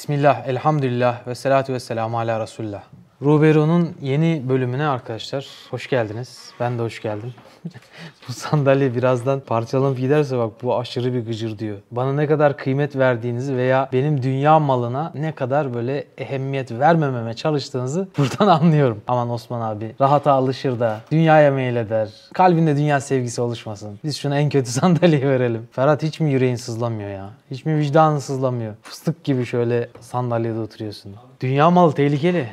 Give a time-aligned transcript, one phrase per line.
[0.00, 2.82] Bismillah, elhamdülillah ve salatu ve selamu ala Resulullah.
[3.22, 6.50] Rubero'nun yeni bölümüne arkadaşlar hoş geldiniz.
[6.60, 7.34] Ben de hoş geldim.
[8.28, 11.78] bu sandalye birazdan parçalanıp giderse bak bu aşırı bir gıcır diyor.
[11.90, 18.08] Bana ne kadar kıymet verdiğinizi veya benim dünya malına ne kadar böyle ehemmiyet vermememe çalıştığınızı
[18.18, 19.02] buradan anlıyorum.
[19.08, 22.08] Aman Osman abi rahata alışır da dünyaya meyleder.
[22.34, 23.98] Kalbinde dünya sevgisi oluşmasın.
[24.04, 25.68] Biz şuna en kötü sandalyeyi verelim.
[25.72, 27.30] Ferhat hiç mi yüreğin sızlamıyor ya?
[27.50, 28.74] Hiç mi vicdanın sızlamıyor?
[28.82, 31.14] Fıstık gibi şöyle sandalyede oturuyorsun.
[31.40, 32.48] Dünya malı tehlikeli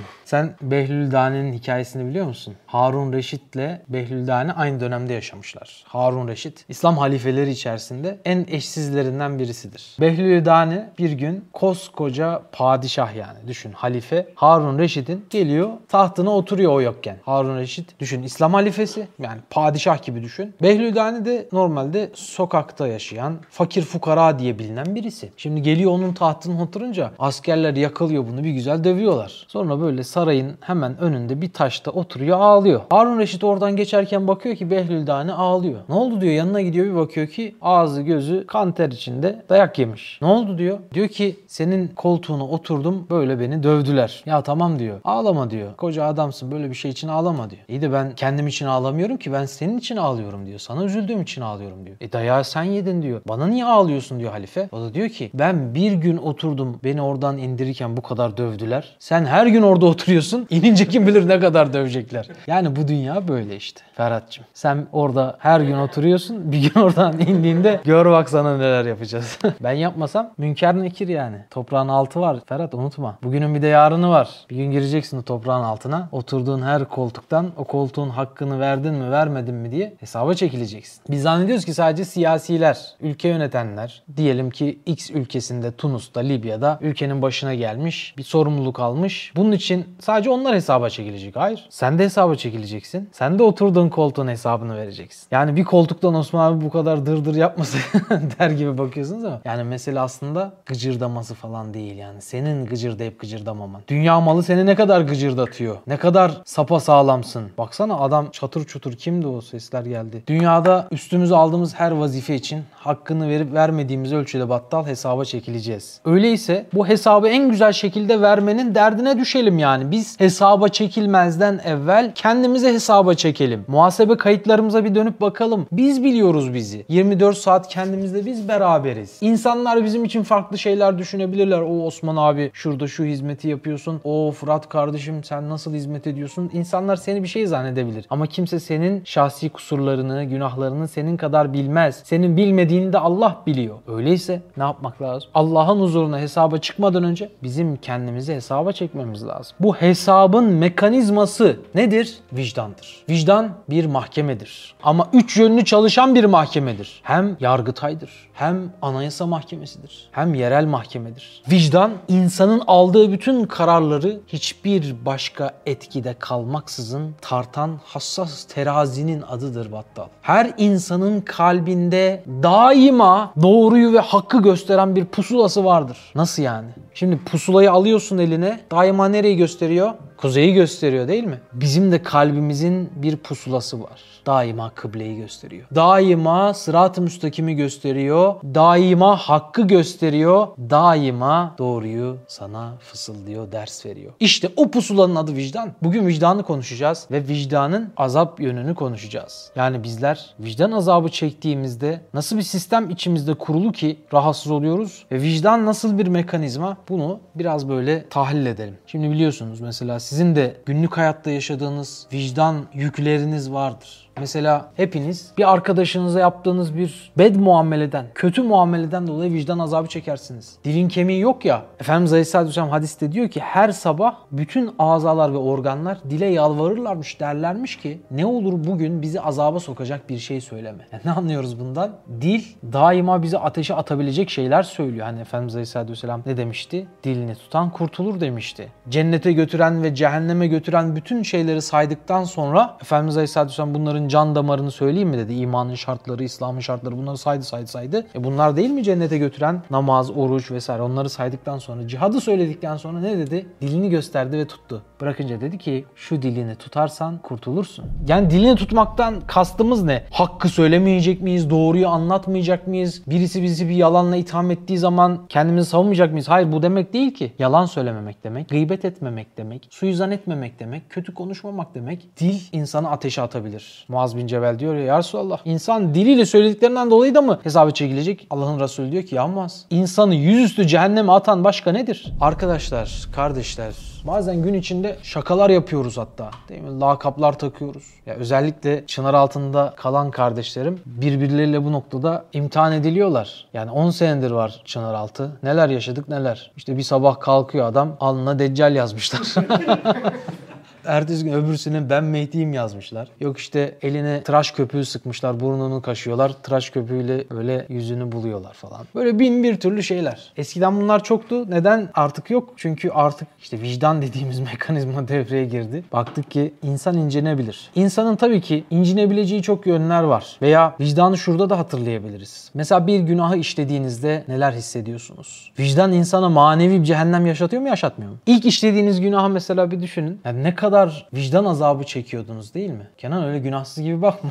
[0.00, 0.19] awesome.
[0.30, 2.54] Sen Behlül Dane'nin hikayesini biliyor musun?
[2.66, 5.84] Harun Reşit'le Behlül Dane aynı dönemde yaşamışlar.
[5.86, 9.96] Harun Reşit İslam halifeleri içerisinde en eşsizlerinden birisidir.
[10.00, 16.80] Behlül Dane bir gün koskoca padişah yani düşün halife Harun Reşit'in geliyor tahtına oturuyor o
[16.80, 17.16] yokken.
[17.24, 20.54] Harun Reşit düşün İslam halifesi yani padişah gibi düşün.
[20.62, 25.32] Behlül Dane de normalde sokakta yaşayan fakir fukara diye bilinen birisi.
[25.36, 29.44] Şimdi geliyor onun tahtına oturunca askerler yakalıyor bunu bir güzel dövüyorlar.
[29.48, 32.80] Sonra böyle sarayın hemen önünde bir taşta oturuyor ağlıyor.
[32.90, 35.80] Harun Reşit oradan geçerken bakıyor ki Behlül Dane ağlıyor.
[35.88, 40.18] Ne oldu diyor yanına gidiyor bir bakıyor ki ağzı gözü kan ter içinde dayak yemiş.
[40.22, 40.78] Ne oldu diyor.
[40.94, 44.22] Diyor ki senin koltuğuna oturdum böyle beni dövdüler.
[44.26, 45.76] Ya tamam diyor ağlama diyor.
[45.76, 47.62] Koca adamsın böyle bir şey için ağlama diyor.
[47.68, 50.58] İyi de ben kendim için ağlamıyorum ki ben senin için ağlıyorum diyor.
[50.58, 51.96] Sana üzüldüğüm için ağlıyorum diyor.
[52.00, 53.20] E dayağı sen yedin diyor.
[53.28, 54.68] Bana niye ağlıyorsun diyor halife.
[54.72, 58.96] O da diyor ki ben bir gün oturdum beni oradan indirirken bu kadar dövdüler.
[58.98, 60.46] Sen her gün orada oturuyorsun.
[60.50, 62.28] İnince kim bilir ne kadar dövecekler.
[62.46, 63.80] Yani bu dünya böyle işte.
[63.94, 66.52] Ferhat'cığım sen orada her gün oturuyorsun.
[66.52, 69.38] Bir gün oradan indiğinde gör bak sana neler yapacağız.
[69.60, 71.36] ben yapmasam münker nekir yani.
[71.50, 73.18] Toprağın altı var Ferhat unutma.
[73.22, 74.30] Bugünün bir de yarını var.
[74.50, 76.08] Bir gün gireceksin o toprağın altına.
[76.12, 81.02] Oturduğun her koltuktan o koltuğun hakkını verdin mi vermedin mi diye hesaba çekileceksin.
[81.10, 87.54] Biz zannediyoruz ki sadece siyasiler, ülke yönetenler diyelim ki X ülkesinde Tunus'ta, Libya'da ülkenin başına
[87.54, 89.32] gelmiş bir sorumluluk almış.
[89.36, 91.36] Bunun için sadece onlar hesaba çekilecek.
[91.36, 91.66] Hayır.
[91.70, 93.08] Sen de hesaba çekileceksin.
[93.12, 95.26] Sen de oturduğun koltuğun hesabını vereceksin.
[95.30, 97.78] Yani bir koltuktan Osman abi bu kadar dırdır yapmasa
[98.38, 102.22] der gibi bakıyorsunuz ama yani mesele aslında gıcırdaması falan değil yani.
[102.22, 103.82] Senin gıcırdayıp gıcırdamaman.
[103.88, 105.76] Dünya malı seni ne kadar gıcırdatıyor.
[105.86, 107.50] Ne kadar sapa sağlamsın.
[107.58, 110.22] Baksana adam çatır çutur kimdi o sesler geldi.
[110.26, 116.00] Dünyada üstümüze aldığımız her vazife için hakkını verip vermediğimiz ölçüde battal hesaba çekileceğiz.
[116.04, 119.89] Öyleyse bu hesabı en güzel şekilde vermenin derdine düşelim yani.
[119.90, 123.64] Biz hesaba çekilmezden evvel kendimize hesaba çekelim.
[123.68, 125.66] Muhasebe kayıtlarımıza bir dönüp bakalım.
[125.72, 126.84] Biz biliyoruz bizi.
[126.88, 129.18] 24 saat kendimizle biz beraberiz.
[129.20, 131.60] İnsanlar bizim için farklı şeyler düşünebilirler.
[131.60, 134.00] O Osman abi şurada şu hizmeti yapıyorsun.
[134.04, 136.50] O Fırat kardeşim sen nasıl hizmet ediyorsun?
[136.52, 138.06] İnsanlar seni bir şey zannedebilir.
[138.10, 142.02] Ama kimse senin şahsi kusurlarını, günahlarını senin kadar bilmez.
[142.04, 143.76] Senin bilmediğini de Allah biliyor.
[143.88, 145.30] Öyleyse ne yapmak lazım?
[145.34, 149.56] Allah'ın huzuruna hesaba çıkmadan önce bizim kendimizi hesaba çekmemiz lazım.
[149.60, 152.18] Bu hesabın mekanizması nedir?
[152.32, 153.04] Vicdandır.
[153.08, 154.74] Vicdan bir mahkemedir.
[154.82, 157.00] Ama üç yönlü çalışan bir mahkemedir.
[157.02, 161.42] Hem yargıtaydır, hem anayasa mahkemesidir, hem yerel mahkemedir.
[161.50, 170.06] Vicdan insanın aldığı bütün kararları hiçbir başka etkide kalmaksızın tartan hassas terazinin adıdır battal.
[170.22, 175.98] Her insanın kalbinde daima doğruyu ve hakkı gösteren bir pusulası vardır.
[176.14, 176.68] Nasıl yani?
[176.94, 179.69] Şimdi pusulayı alıyorsun eline daima nereyi gösteriyor?
[180.16, 181.40] Kuzeyi gösteriyor değil mi?
[181.52, 184.00] Bizim de kalbimizin bir pusulası var.
[184.26, 185.66] Daima kıbleyi gösteriyor.
[185.74, 188.34] Daima sırat-ı müstakimi gösteriyor.
[188.54, 190.48] Daima hakkı gösteriyor.
[190.70, 194.12] Daima doğruyu sana fısıldıyor, ders veriyor.
[194.20, 195.72] İşte o pusulanın adı vicdan.
[195.82, 199.50] Bugün vicdanı konuşacağız ve vicdanın azap yönünü konuşacağız.
[199.56, 205.66] Yani bizler vicdan azabı çektiğimizde nasıl bir sistem içimizde kurulu ki rahatsız oluyoruz ve vicdan
[205.66, 208.78] nasıl bir mekanizma bunu biraz böyle tahlil edelim.
[208.86, 214.09] Şimdi biliyorsunuz mesela sizin de günlük hayatta yaşadığınız vicdan yükleriniz vardır.
[214.20, 220.58] Mesela hepiniz bir arkadaşınıza yaptığınız bir bed muameleden, kötü muameleden dolayı vicdan azabı çekersiniz.
[220.64, 221.62] Dilin kemiği yok ya.
[221.80, 228.00] Efendimiz Aleyhisselatü hadiste diyor ki her sabah bütün azalar ve organlar dile yalvarırlarmış derlermiş ki
[228.10, 230.86] ne olur bugün bizi azaba sokacak bir şey söyleme.
[230.92, 231.90] Yani ne anlıyoruz bundan?
[232.20, 232.42] Dil
[232.72, 235.06] daima bizi ateşe atabilecek şeyler söylüyor.
[235.06, 236.86] Hani Efendimiz Aleyhisselatü Vesselam ne demişti?
[237.04, 238.68] Dilini tutan kurtulur demişti.
[238.88, 244.70] Cennete götüren ve cehenneme götüren bütün şeyleri saydıktan sonra Efendimiz Aleyhisselatü Vesselam bunların can damarını
[244.70, 245.34] söyleyeyim mi dedi.
[245.34, 248.06] İmanın şartları, İslam'ın şartları bunları saydı saydı saydı.
[248.14, 253.00] E bunlar değil mi cennete götüren namaz, oruç vesaire onları saydıktan sonra cihadı söyledikten sonra
[253.00, 253.46] ne dedi?
[253.60, 254.82] Dilini gösterdi ve tuttu.
[255.00, 257.84] Bırakınca dedi ki şu dilini tutarsan kurtulursun.
[258.08, 260.04] Yani dilini tutmaktan kastımız ne?
[260.10, 261.50] Hakkı söylemeyecek miyiz?
[261.50, 263.02] Doğruyu anlatmayacak mıyız?
[263.06, 266.28] Birisi bizi bir yalanla itham ettiği zaman kendimizi savunmayacak mıyız?
[266.28, 267.32] Hayır bu demek değil ki.
[267.38, 272.16] Yalan söylememek demek, gıybet etmemek demek, suizan etmemek demek, kötü konuşmamak demek.
[272.20, 273.86] Dil insanı ateşe atabilir.
[273.90, 278.26] Muaz bin Cebel diyor ya, ya Resulallah insan diliyle söylediklerinden dolayı da mı hesabı çekilecek?
[278.30, 282.12] Allah'ın Resulü diyor ki ya Muaz insanı yüzüstü cehenneme atan başka nedir?
[282.20, 286.30] Arkadaşlar, kardeşler bazen gün içinde şakalar yapıyoruz hatta.
[286.48, 286.80] Değil mi?
[286.80, 287.84] Lakaplar takıyoruz.
[288.06, 293.46] Ya özellikle çınar altında kalan kardeşlerim birbirleriyle bu noktada imtihan ediliyorlar.
[293.52, 295.30] Yani 10 senedir var çınar altı.
[295.42, 296.50] Neler yaşadık neler.
[296.56, 299.34] İşte bir sabah kalkıyor adam alnına deccal yazmışlar.
[300.84, 303.08] Ertesi gün öbürsüne ben Mehdi'yim yazmışlar.
[303.20, 306.32] Yok işte eline tıraş köpüğü sıkmışlar, burnunu kaşıyorlar.
[306.42, 308.86] Tıraş köpüğüyle öyle yüzünü buluyorlar falan.
[308.94, 310.32] Böyle bin bir türlü şeyler.
[310.36, 311.50] Eskiden bunlar çoktu.
[311.50, 312.54] Neden artık yok?
[312.56, 315.84] Çünkü artık işte vicdan dediğimiz mekanizma devreye girdi.
[315.92, 317.70] Baktık ki insan incinebilir.
[317.74, 320.38] İnsanın tabii ki incinebileceği çok yönler var.
[320.42, 322.50] Veya vicdanı şurada da hatırlayabiliriz.
[322.54, 325.52] Mesela bir günahı işlediğinizde neler hissediyorsunuz?
[325.58, 328.18] Vicdan insana manevi bir cehennem yaşatıyor mu yaşatmıyor mu?
[328.26, 330.20] İlk işlediğiniz günahı mesela bir düşünün.
[330.24, 330.69] Yani ne kadar
[331.12, 332.90] vicdan azabı çekiyordunuz değil mi?
[332.98, 334.30] Kenan öyle günahsız gibi bakma.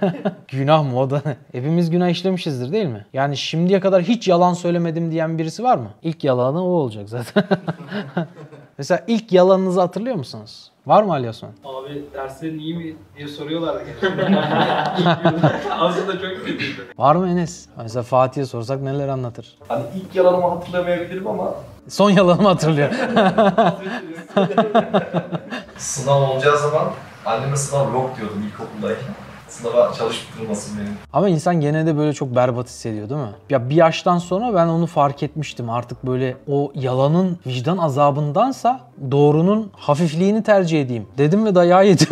[0.48, 1.22] günah mı o da?
[1.52, 3.06] Hepimiz günah işlemişizdir değil mi?
[3.12, 5.90] Yani şimdiye kadar hiç yalan söylemedim diyen birisi var mı?
[6.02, 7.44] İlk yalanı o olacak zaten.
[8.78, 10.70] Mesela ilk yalanınızı hatırlıyor musunuz?
[10.86, 11.52] Var mı Ali Osman?
[11.64, 14.38] Abi derslerin iyi mi diye soruyorlardı genelde.
[15.70, 16.86] Aslında çok kötüydü.
[16.98, 17.66] Var mı Enes?
[17.76, 19.58] Mesela Fatih'e sorsak neler anlatır?
[19.68, 21.54] Hani ilk yalanımı hatırlamayabilirim ama
[21.88, 22.90] Son yalanımı hatırlıyor.
[25.82, 26.92] Sınav olacağı zaman
[27.26, 29.14] anneme sınav yok diyordum ilkokuldayken.
[29.52, 30.88] Sınava çalıştırmasın beni.
[31.12, 33.30] Ama insan gene de böyle çok berbat hissediyor değil mi?
[33.50, 35.70] Ya bir yaştan sonra ben onu fark etmiştim.
[35.70, 41.06] Artık böyle o yalanın vicdan azabındansa doğrunun hafifliğini tercih edeyim.
[41.18, 42.06] Dedim ve dayağı yedim.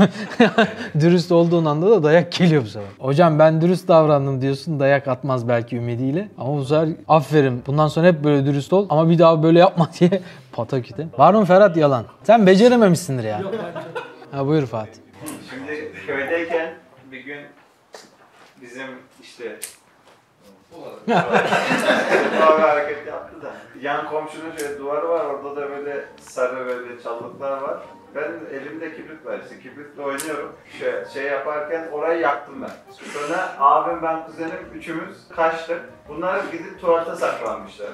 [1.00, 2.88] dürüst olduğun anda da dayak geliyor bu sefer.
[2.98, 6.28] Hocam ben dürüst davrandım diyorsun dayak atmaz belki ümidiyle.
[6.38, 9.88] Ama bu sefer aferin bundan sonra hep böyle dürüst ol ama bir daha böyle yapma
[10.00, 10.22] diye
[10.52, 11.06] pataküte.
[11.18, 12.04] Var mı Ferhat yalan?
[12.24, 13.42] Sen becerememişsindir ya.
[14.32, 15.00] Ha buyur Fatih.
[15.50, 16.70] Şimdi köydeyken
[17.20, 17.46] bir gün
[18.60, 18.88] bizim
[19.22, 19.58] işte
[22.42, 23.52] Abi hareket yaptı da.
[23.80, 27.80] Yan komşunun şöyle duvarı var, orada da böyle sarı böyle çalılıklar var.
[28.14, 30.52] Ben elimde kibrit var işte, kibritle oynuyorum.
[30.78, 32.70] Şey, şey yaparken orayı yaktım ben.
[32.94, 35.80] Sonra abim, ben, kuzenim üçümüz kaçtık.
[36.08, 37.88] Bunlar gidip tuvalete saklanmışlar.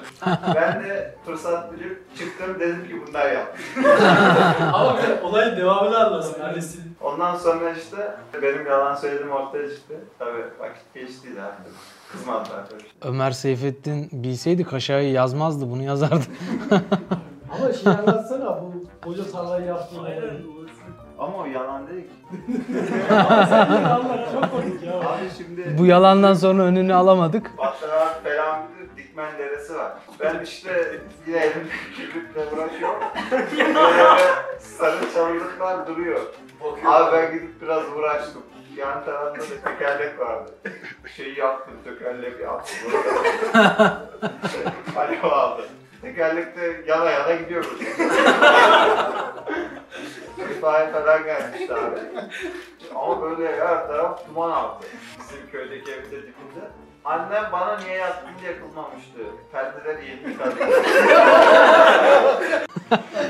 [0.55, 3.61] ben de fırsat bilip çıktım dedim ki bunlar yaptı.
[4.73, 6.79] Ama bir olayın devamını anlasın annesi.
[7.01, 9.93] Ondan sonra işte benim yalan söylediğim ortaya çıktı.
[10.19, 11.73] Tabii vakit geçti de artık.
[12.11, 13.11] Kızmadılar tabii.
[13.11, 16.25] Ömer Seyfettin bilseydi kaşayı yazmazdı bunu yazardı.
[17.51, 20.37] Ama şey anlatsana bu koca tarlayı yaptığını.
[21.19, 22.13] Ama o yalan değil ki.
[23.85, 24.93] Allah çok komik ya.
[24.99, 27.57] Abi şimdi Bu yalandan sonra önünü alamadık.
[27.57, 29.91] Bahtlar falan bilir, Dikmen Deresi var.
[30.19, 32.99] Ben işte yine elimde kibritle uğraşıyorum.
[33.31, 34.23] Böyle
[34.59, 36.19] sarı çalılıklar duruyor.
[36.85, 38.41] Abi ben gidip biraz uğraştım.
[38.77, 40.51] Yan tarafta da tekerlek vardı.
[41.15, 42.91] Şeyi yaktım, tekerleği yaktım.
[44.97, 45.63] Alev aldı.
[46.01, 47.81] Tekerlekte yana yana gidiyoruz.
[50.51, 51.99] İtfaiye falan gelmişti abi.
[52.95, 54.85] Ama böyle her taraf duman aldı.
[55.19, 56.61] Bizim köydeki evde dibinde.
[57.07, 59.19] Annem bana niye yaktın diye kızmamıştı.
[59.51, 60.57] Perdeleri yeni yıkadık.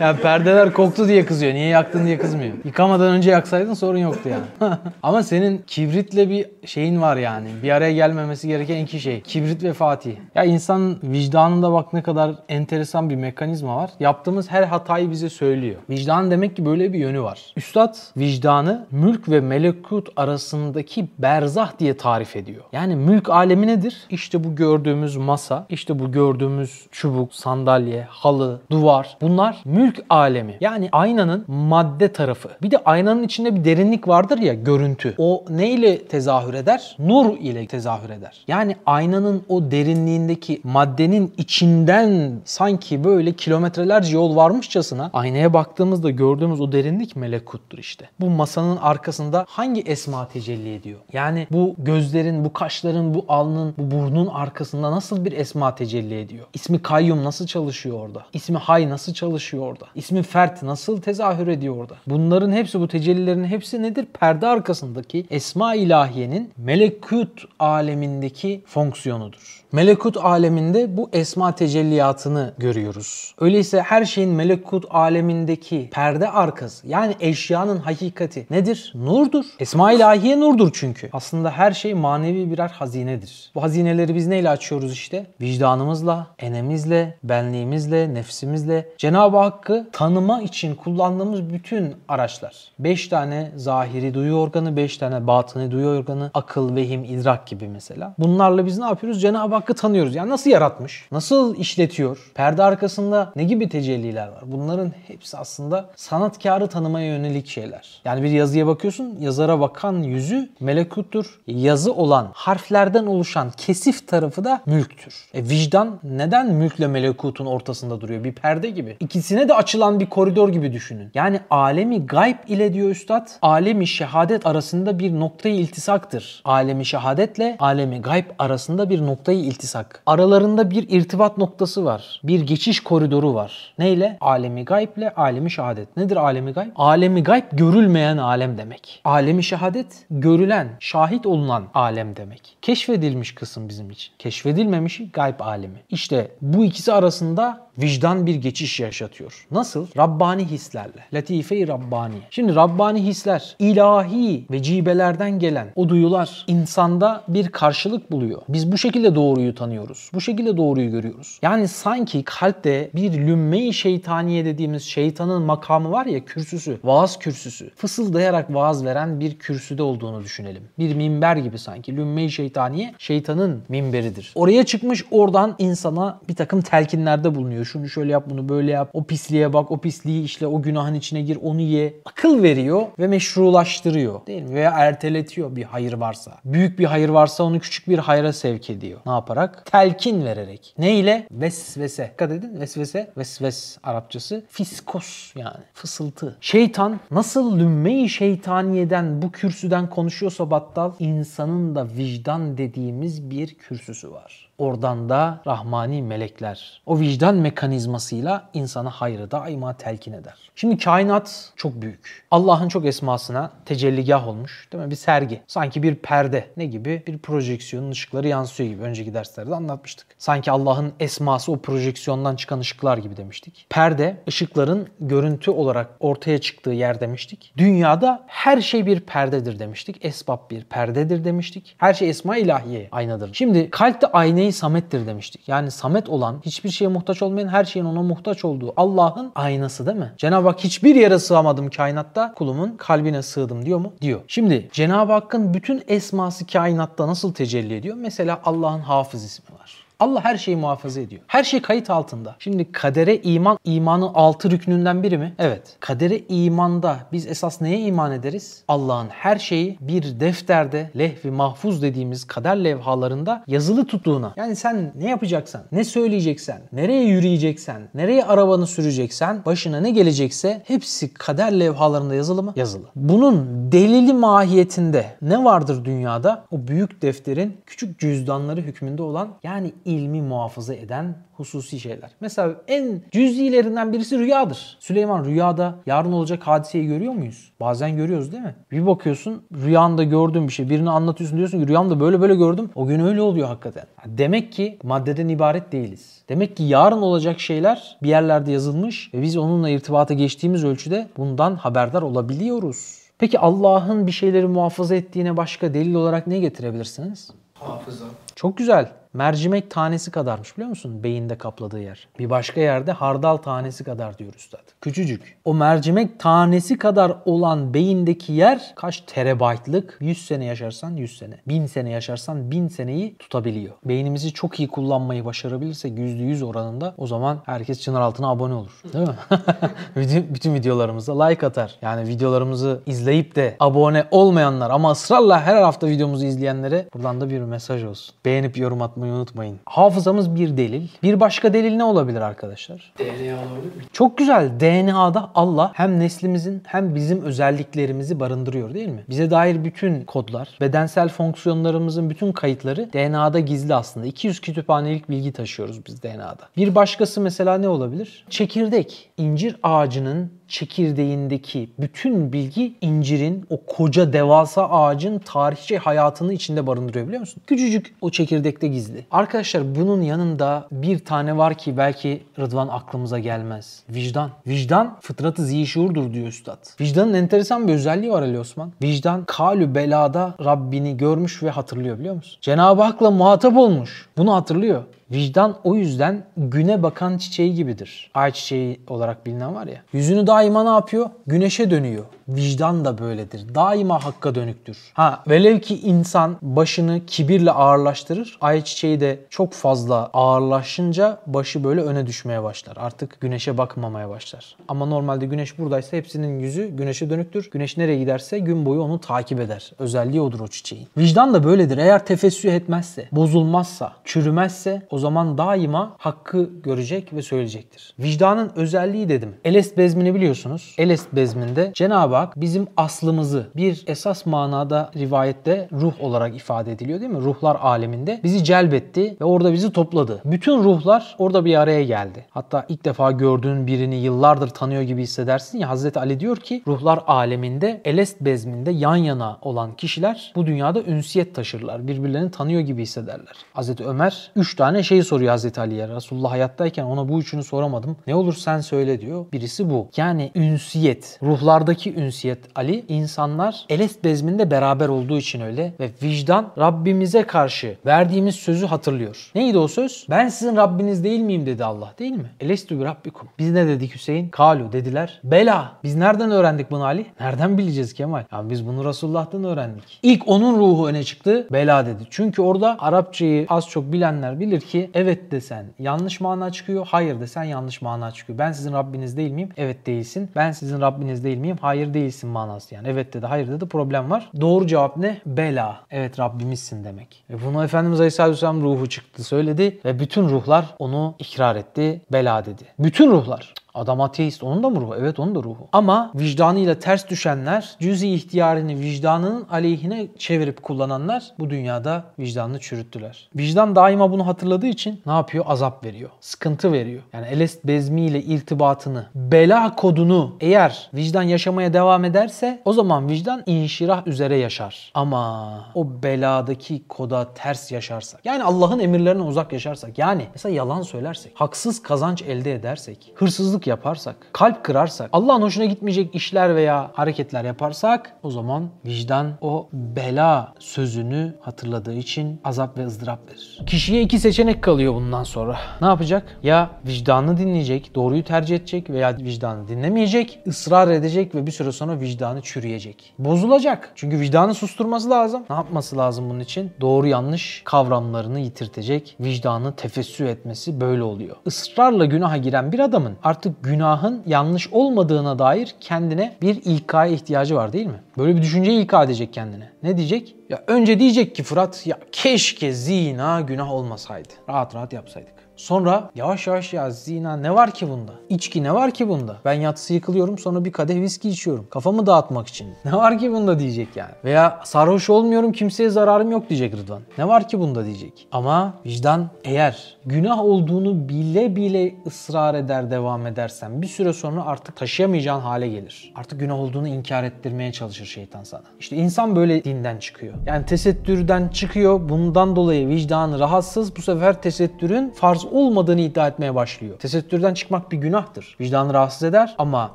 [0.00, 1.54] Yani perdeler koktu diye kızıyor.
[1.54, 2.52] Niye yaktın diye kızmıyor.
[2.64, 4.74] Yıkamadan önce yaksaydın sorun yoktu yani.
[5.02, 7.48] Ama senin kibritle bir şeyin var yani.
[7.62, 9.20] Bir araya gelmemesi gereken iki şey.
[9.20, 10.16] Kibrit ve Fatih.
[10.34, 13.90] Ya insan vicdanında bak ne kadar enteresan bir mekanizma var.
[14.00, 15.76] Yaptığımız her hatayı bize söylüyor.
[15.90, 17.52] Vicdan demek ki böyle bir yönü var.
[17.56, 22.64] Üstad vicdanı mülk ve melekut arasındaki berzah diye tarif ediyor.
[22.72, 23.96] Yani mülk alemi nedir?
[24.10, 29.16] İşte bu gördüğümüz masa, işte bu gördüğümüz çubuk, sandalye, halı, duvar.
[29.20, 30.56] Bunlar mülk alemi.
[30.60, 32.48] Yani aynanın madde tarafı.
[32.62, 35.14] Bir de aynanın içinde bir derinlik vardır ya görüntü.
[35.18, 36.96] O neyle tezahür eder?
[36.98, 38.44] Nur ile tezahür eder.
[38.48, 46.72] Yani aynanın o derinliğindeki maddenin içinden sanki böyle kilometrelerce yol varmışçasına aynaya baktığımızda gördüğümüz o
[46.72, 48.08] derinlik melekuttur işte.
[48.20, 50.98] Bu masanın arkasında hangi esma tecelli ediyor?
[51.12, 56.46] Yani bu gözlerin, bu kaşların, bu alnın, bu burnun arkasında nasıl bir esma tecelli ediyor?
[56.54, 58.26] İsmi kayyum nasıl çalışıyor orada?
[58.32, 59.86] İsmi hay nasıl çalışıyor orada?
[59.94, 61.94] İsmi Fert nasıl tezahür ediyor orada?
[62.06, 64.06] Bunların hepsi bu tecellilerin hepsi nedir?
[64.20, 69.57] Perde arkasındaki esma ilahiyenin melekut alemindeki fonksiyonudur.
[69.72, 73.34] Melekut aleminde bu esma tecelliyatını görüyoruz.
[73.40, 78.92] Öyleyse her şeyin melekut alemindeki perde arkası yani eşyanın hakikati nedir?
[78.94, 79.44] Nurdur.
[79.60, 81.08] Esma ilahiye nurdur çünkü.
[81.12, 83.50] Aslında her şey manevi birer hazinedir.
[83.54, 85.26] Bu hazineleri biz neyle açıyoruz işte?
[85.40, 88.88] Vicdanımızla, enemizle, benliğimizle, nefsimizle.
[88.98, 92.54] Cenab-ı Hakk'ı tanıma için kullandığımız bütün araçlar.
[92.78, 98.14] 5 tane zahiri duyu organı, 5 tane batını duyu organı, akıl, vehim, idrak gibi mesela.
[98.18, 99.20] Bunlarla biz ne yapıyoruz?
[99.20, 100.14] Cenab-ı Hakk'ı tanıyoruz.
[100.14, 101.08] Yani nasıl yaratmış?
[101.12, 102.30] Nasıl işletiyor?
[102.34, 104.42] Perde arkasında ne gibi tecelliler var?
[104.46, 108.00] Bunların hepsi aslında sanatkarı tanımaya yönelik şeyler.
[108.04, 111.40] Yani bir yazıya bakıyorsun, yazara bakan yüzü melekuttur.
[111.46, 115.14] Yazı olan harflerden oluşan kesif tarafı da mülktür.
[115.34, 118.24] E vicdan neden mülkle melekutun ortasında duruyor?
[118.24, 118.96] Bir perde gibi.
[119.00, 121.10] İkisine de açılan bir koridor gibi düşünün.
[121.14, 126.42] Yani alemi gayb ile diyor üstad, alemi şehadet arasında bir noktayı iltisaktır.
[126.44, 130.02] Alemi şehadetle alemi gayb arasında bir noktayı iltisak.
[130.06, 132.20] Aralarında bir irtibat noktası var.
[132.24, 133.74] Bir geçiş koridoru var.
[133.78, 134.16] Neyle?
[134.20, 135.96] Alemi gayb ile alemi şehadet.
[135.96, 136.70] Nedir alemi gayb?
[136.76, 139.00] Alemi gayb görülmeyen alem demek.
[139.04, 142.56] Alemi şehadet görülen, şahit olunan alem demek.
[142.62, 144.12] Keşfedilmiş kısım bizim için.
[144.18, 145.82] Keşfedilmemişi gayb alemi.
[145.90, 149.46] İşte bu ikisi arasında vicdan bir geçiş yaşatıyor.
[149.50, 149.86] Nasıl?
[149.96, 151.04] Rabbani hislerle.
[151.12, 152.14] Latife-i Rabbani.
[152.30, 158.42] Şimdi Rabbani hisler, ilahi vecibelerden gelen o duyular insanda bir karşılık buluyor.
[158.48, 160.10] Biz bu şekilde doğruyu tanıyoruz.
[160.14, 161.38] Bu şekilde doğruyu görüyoruz.
[161.42, 167.70] Yani sanki kalpte bir lümme-i şeytaniye dediğimiz şeytanın makamı var ya kürsüsü, vaaz kürsüsü.
[167.76, 170.62] Fısıldayarak vaaz veren bir kürsüde olduğunu düşünelim.
[170.78, 171.96] Bir minber gibi sanki.
[171.96, 174.32] Lümme-i şeytaniye şeytanın minberidir.
[174.34, 177.67] Oraya çıkmış oradan insana bir takım telkinlerde bulunuyor.
[177.68, 178.90] Şunu şöyle yap, bunu böyle yap.
[178.92, 181.94] O pisliğe bak, o pisliği işle, o günahın içine gir, onu ye.
[182.04, 184.26] Akıl veriyor ve meşrulaştırıyor.
[184.26, 184.54] Değil mi?
[184.54, 186.38] Veya erteletiyor bir hayır varsa.
[186.44, 189.00] Büyük bir hayır varsa onu küçük bir hayra sevk ediyor.
[189.06, 189.66] Ne yaparak?
[189.66, 190.74] Telkin vererek.
[190.78, 191.26] Ne ile?
[191.30, 192.10] Vesvese.
[192.12, 192.60] Dikkat edin.
[192.60, 194.44] Vesvese, vesves Arapçası.
[194.48, 195.64] Fiskos yani.
[195.74, 196.36] Fısıltı.
[196.40, 204.47] Şeytan nasıl lümme-i şeytaniyeden bu kürsüden konuşuyorsa battal insanın da vicdan dediğimiz bir kürsüsü var.
[204.58, 206.82] Oradan da rahmani melekler.
[206.86, 210.34] O vicdan mekanizmasıyla insana hayrı daima telkin eder.
[210.56, 212.26] Şimdi kainat çok büyük.
[212.30, 214.68] Allah'ın çok esmasına tecelligah olmuş.
[214.72, 214.90] Değil mi?
[214.90, 215.40] Bir sergi.
[215.46, 216.48] Sanki bir perde.
[216.56, 217.02] Ne gibi?
[217.06, 218.82] Bir projeksiyonun ışıkları yansıyor gibi.
[218.82, 220.06] Önceki derslerde anlatmıştık.
[220.18, 223.66] Sanki Allah'ın esması o projeksiyondan çıkan ışıklar gibi demiştik.
[223.70, 227.52] Perde ışıkların görüntü olarak ortaya çıktığı yer demiştik.
[227.56, 230.04] Dünyada her şey bir perdedir demiştik.
[230.04, 231.74] Esbab bir perdedir demiştik.
[231.78, 233.30] Her şey esma ilahiye aynadır.
[233.34, 235.48] Şimdi kalpte aynayı samettir demiştik.
[235.48, 239.96] Yani samet olan, hiçbir şeye muhtaç olmayan, her şeyin ona muhtaç olduğu Allah'ın aynası değil
[239.96, 240.12] mi?
[240.16, 243.92] Cenab-ı Hak hiçbir yere sığamadım kainatta, kulumun kalbine sığdım diyor mu?
[244.00, 244.20] Diyor.
[244.28, 247.96] Şimdi Cenab-ı Hakk'ın bütün esması kainatta nasıl tecelli ediyor?
[247.96, 249.87] Mesela Allah'ın hafız ismi var.
[250.00, 251.22] Allah her şeyi muhafaza ediyor.
[251.26, 252.36] Her şey kayıt altında.
[252.38, 255.34] Şimdi kadere iman, imanın altı rüknünden biri mi?
[255.38, 255.76] Evet.
[255.80, 258.62] Kadere imanda biz esas neye iman ederiz?
[258.68, 264.32] Allah'ın her şeyi bir defterde lehvi mahfuz dediğimiz kader levhalarında yazılı tuttuğuna.
[264.36, 271.14] Yani sen ne yapacaksan, ne söyleyeceksen, nereye yürüyeceksen, nereye arabanı süreceksen, başına ne gelecekse hepsi
[271.14, 272.52] kader levhalarında yazılı mı?
[272.56, 272.86] Yazılı.
[272.96, 276.44] Bunun delili mahiyetinde ne vardır dünyada?
[276.50, 282.10] O büyük defterin küçük cüzdanları hükmünde olan yani ilmi muhafaza eden hususi şeyler.
[282.20, 284.76] Mesela en cüz'ilerinden birisi rüyadır.
[284.80, 287.52] Süleyman rüyada yarın olacak hadiseyi görüyor muyuz?
[287.60, 288.54] Bazen görüyoruz değil mi?
[288.70, 290.70] Bir bakıyorsun rüyanda gördüğün bir şey.
[290.70, 292.70] Birini anlatıyorsun diyorsun ki rüyamda böyle böyle gördüm.
[292.74, 293.84] O gün öyle oluyor hakikaten.
[294.06, 296.22] Demek ki maddeden ibaret değiliz.
[296.28, 301.54] Demek ki yarın olacak şeyler bir yerlerde yazılmış ve biz onunla irtibata geçtiğimiz ölçüde bundan
[301.54, 302.98] haberdar olabiliyoruz.
[303.18, 307.30] Peki Allah'ın bir şeyleri muhafaza ettiğine başka delil olarak ne getirebilirsiniz?
[307.54, 308.04] Hafıza.
[308.36, 308.88] Çok güzel.
[309.18, 311.02] Mercimek tanesi kadarmış biliyor musun?
[311.02, 312.08] Beyinde kapladığı yer.
[312.18, 314.60] Bir başka yerde hardal tanesi kadar diyor üstad.
[314.80, 315.38] Küçücük.
[315.44, 319.98] O mercimek tanesi kadar olan beyindeki yer kaç terabaytlık?
[320.00, 321.40] 100 sene yaşarsan 100 sene.
[321.48, 323.74] 1000 sene yaşarsan 1000 seneyi tutabiliyor.
[323.84, 328.82] Beynimizi çok iyi kullanmayı başarabilirsek %100 oranında o zaman herkes çınar altına abone olur.
[328.92, 329.14] Değil mi?
[329.96, 331.78] bütün, bütün videolarımıza like atar.
[331.82, 337.40] Yani videolarımızı izleyip de abone olmayanlar ama ısrarla her hafta videomuzu izleyenlere buradan da bir
[337.40, 338.14] mesaj olsun.
[338.24, 339.60] Beğenip yorum atmayı unutmayın unutmayın.
[339.64, 340.88] Hafızamız bir delil.
[341.02, 342.92] Bir başka delil ne olabilir arkadaşlar?
[342.98, 343.82] DNA olabilir mi?
[343.92, 344.60] Çok güzel.
[344.60, 349.04] DNA'da Allah hem neslimizin hem bizim özelliklerimizi barındırıyor değil mi?
[349.08, 354.06] Bize dair bütün kodlar, bedensel fonksiyonlarımızın bütün kayıtları DNA'da gizli aslında.
[354.06, 356.48] 200 kütüphanelik bilgi taşıyoruz biz DNA'da.
[356.56, 358.24] Bir başkası mesela ne olabilir?
[358.30, 359.10] Çekirdek.
[359.16, 367.20] İncir ağacının çekirdeğindeki bütün bilgi incirin o koca devasa ağacın tarihçe hayatını içinde barındırıyor biliyor
[367.20, 367.42] musun?
[367.46, 369.06] Küçücük o çekirdekte gizli.
[369.10, 373.82] Arkadaşlar bunun yanında bir tane var ki belki Rıdvan aklımıza gelmez.
[373.88, 374.30] Vicdan.
[374.46, 376.80] Vicdan fıtratı zişurdur diyor üstad.
[376.80, 378.72] Vicdanın enteresan bir özelliği var Ali Osman.
[378.82, 382.38] Vicdan kalü belada Rabbini görmüş ve hatırlıyor biliyor musun?
[382.40, 384.08] Cenab-ı Hak'la muhatap olmuş.
[384.16, 384.82] Bunu hatırlıyor.
[385.10, 388.10] Vicdan o yüzden güne bakan çiçeği gibidir.
[388.14, 389.82] Ay çiçeği olarak bilinen var ya.
[389.92, 391.10] Yüzünü daima ne yapıyor?
[391.26, 392.04] Güneşe dönüyor.
[392.28, 393.54] Vicdan da böyledir.
[393.54, 394.78] Daima hakka dönüktür.
[394.94, 398.38] Ha velev ki insan başını kibirle ağırlaştırır.
[398.40, 402.76] Ay çiçeği de çok fazla ağırlaşınca başı böyle öne düşmeye başlar.
[402.76, 404.56] Artık güneşe bakmamaya başlar.
[404.68, 407.50] Ama normalde güneş buradaysa hepsinin yüzü güneşe dönüktür.
[407.50, 409.72] Güneş nereye giderse gün boyu onu takip eder.
[409.78, 410.88] Özelliği odur o çiçeğin.
[410.98, 411.78] Vicdan da böyledir.
[411.78, 417.94] Eğer tefessüh etmezse, bozulmazsa, çürümezse o zaman daima hakkı görecek ve söyleyecektir.
[417.98, 419.34] Vicdanın özelliği dedim.
[419.44, 420.74] Elest bezmini biliyorsunuz.
[420.78, 427.10] Elest bezminde Cenab-ı Hak bizim aslımızı bir esas manada rivayette ruh olarak ifade ediliyor değil
[427.10, 427.20] mi?
[427.20, 430.22] Ruhlar aleminde bizi celbetti ve orada bizi topladı.
[430.24, 432.26] Bütün ruhlar orada bir araya geldi.
[432.30, 437.00] Hatta ilk defa gördüğün birini yıllardır tanıyor gibi hissedersin ya Hazreti Ali diyor ki ruhlar
[437.06, 441.88] aleminde Elest bezminde yan yana olan kişiler bu dünyada ünsiyet taşırlar.
[441.88, 443.36] Birbirlerini tanıyor gibi hissederler.
[443.52, 445.88] Hazreti Ömer 3 tane şeyi soruyor Hazreti Ali'ye.
[445.88, 447.96] Resulullah hayattayken ona bu üçünü soramadım.
[448.06, 449.26] Ne olur sen söyle diyor.
[449.32, 449.88] Birisi bu.
[449.96, 451.18] Yani ünsiyet.
[451.22, 452.07] Ruhlardaki ünsiyet
[452.54, 452.84] Ali.
[452.88, 455.72] insanlar Elest bezminde beraber olduğu için öyle.
[455.80, 459.30] Ve vicdan Rabbimize karşı verdiğimiz sözü hatırlıyor.
[459.34, 460.06] Neydi o söz?
[460.10, 462.30] Ben sizin Rabbiniz değil miyim dedi Allah değil mi?
[462.40, 463.28] Elestü bi Rabbikum.
[463.38, 464.28] Biz ne dedik Hüseyin?
[464.28, 465.20] Kalu dediler.
[465.24, 465.72] Bela.
[465.84, 467.06] Biz nereden öğrendik bunu Ali?
[467.20, 468.24] Nereden bileceğiz Kemal?
[468.32, 470.00] Ya biz bunu Resulullah'tan öğrendik.
[470.02, 471.46] İlk onun ruhu öne çıktı.
[471.52, 472.02] Bela dedi.
[472.10, 476.86] Çünkü orada Arapçayı az çok bilenler bilir ki evet desen yanlış mana çıkıyor.
[476.90, 478.38] Hayır desen yanlış mana çıkıyor.
[478.38, 479.48] Ben sizin Rabbiniz değil miyim?
[479.56, 480.30] Evet değilsin.
[480.36, 481.56] Ben sizin Rabbiniz değil miyim?
[481.60, 482.88] Hayır değilsin manası yani.
[482.88, 484.30] Evet dedi hayır dedi problem var.
[484.40, 485.20] Doğru cevap ne?
[485.26, 485.80] Bela.
[485.90, 487.24] Evet Rabbimizsin demek.
[487.30, 492.00] Ve bunu Efendimiz Aleyhisselatü Vesselam ruhu çıktı söyledi ve bütün ruhlar onu ikrar etti.
[492.12, 492.62] Bela dedi.
[492.78, 493.54] Bütün ruhlar.
[493.78, 494.42] Adam ateist.
[494.42, 494.94] Onun da mı ruhu?
[495.00, 495.68] Evet onun da ruhu.
[495.72, 503.28] Ama vicdanıyla ters düşenler, cüz-i ihtiyarını vicdanının aleyhine çevirip kullananlar bu dünyada vicdanını çürüttüler.
[503.36, 505.44] Vicdan daima bunu hatırladığı için ne yapıyor?
[505.48, 506.10] Azap veriyor.
[506.20, 507.02] Sıkıntı veriyor.
[507.12, 513.42] Yani Elest Bezmi ile irtibatını, bela kodunu eğer vicdan yaşamaya devam ederse o zaman vicdan
[513.46, 514.92] inşirah üzere yaşar.
[514.94, 521.32] Ama o beladaki koda ters yaşarsak, yani Allah'ın emirlerine uzak yaşarsak, yani mesela yalan söylersek,
[521.34, 528.16] haksız kazanç elde edersek, hırsızlık yaparsak, kalp kırarsak, Allah'ın hoşuna gitmeyecek işler veya hareketler yaparsak
[528.22, 533.60] o zaman vicdan o bela sözünü hatırladığı için azap ve ızdırap verir.
[533.66, 535.58] Kişiye iki seçenek kalıyor bundan sonra.
[535.80, 536.38] Ne yapacak?
[536.42, 542.00] Ya vicdanını dinleyecek, doğruyu tercih edecek veya vicdanını dinlemeyecek, ısrar edecek ve bir süre sonra
[542.00, 543.14] vicdanı çürüyecek.
[543.18, 543.92] Bozulacak.
[543.94, 545.42] Çünkü vicdanı susturması lazım.
[545.50, 546.72] Ne yapması lazım bunun için?
[546.80, 549.16] Doğru yanlış kavramlarını yitirtecek.
[549.20, 551.36] Vicdanı tefessü etmesi böyle oluyor.
[551.46, 557.72] Israrla günaha giren bir adamın artık günahın yanlış olmadığına dair kendine bir ilkaya ihtiyacı var
[557.72, 558.00] değil mi?
[558.18, 559.70] Böyle bir düşünceyi ilka edecek kendine.
[559.82, 560.36] Ne diyecek?
[560.48, 564.28] Ya önce diyecek ki Fırat ya keşke zina günah olmasaydı.
[564.48, 565.37] Rahat rahat yapsaydık.
[565.58, 568.12] Sonra yavaş yavaş ya zina ne var ki bunda?
[568.28, 569.36] İçki ne var ki bunda?
[569.44, 571.66] Ben yatsı yıkılıyorum sonra bir kadeh viski içiyorum.
[571.70, 572.68] Kafamı dağıtmak için.
[572.84, 574.10] Ne var ki bunda diyecek yani.
[574.24, 577.02] Veya sarhoş olmuyorum kimseye zararım yok diyecek Rıdvan.
[577.18, 578.28] Ne var ki bunda diyecek.
[578.32, 584.76] Ama vicdan eğer günah olduğunu bile bile ısrar eder devam edersen bir süre sonra artık
[584.76, 586.12] taşıyamayacağın hale gelir.
[586.14, 588.62] Artık günah olduğunu inkar ettirmeye çalışır şeytan sana.
[588.80, 590.34] İşte insan böyle dinden çıkıyor.
[590.46, 592.08] Yani tesettürden çıkıyor.
[592.08, 593.96] Bundan dolayı vicdanı rahatsız.
[593.96, 596.98] Bu sefer tesettürün farz olmadığını iddia etmeye başlıyor.
[596.98, 598.56] Tesettürden çıkmak bir günahtır.
[598.60, 599.90] Vicdanı rahatsız eder ama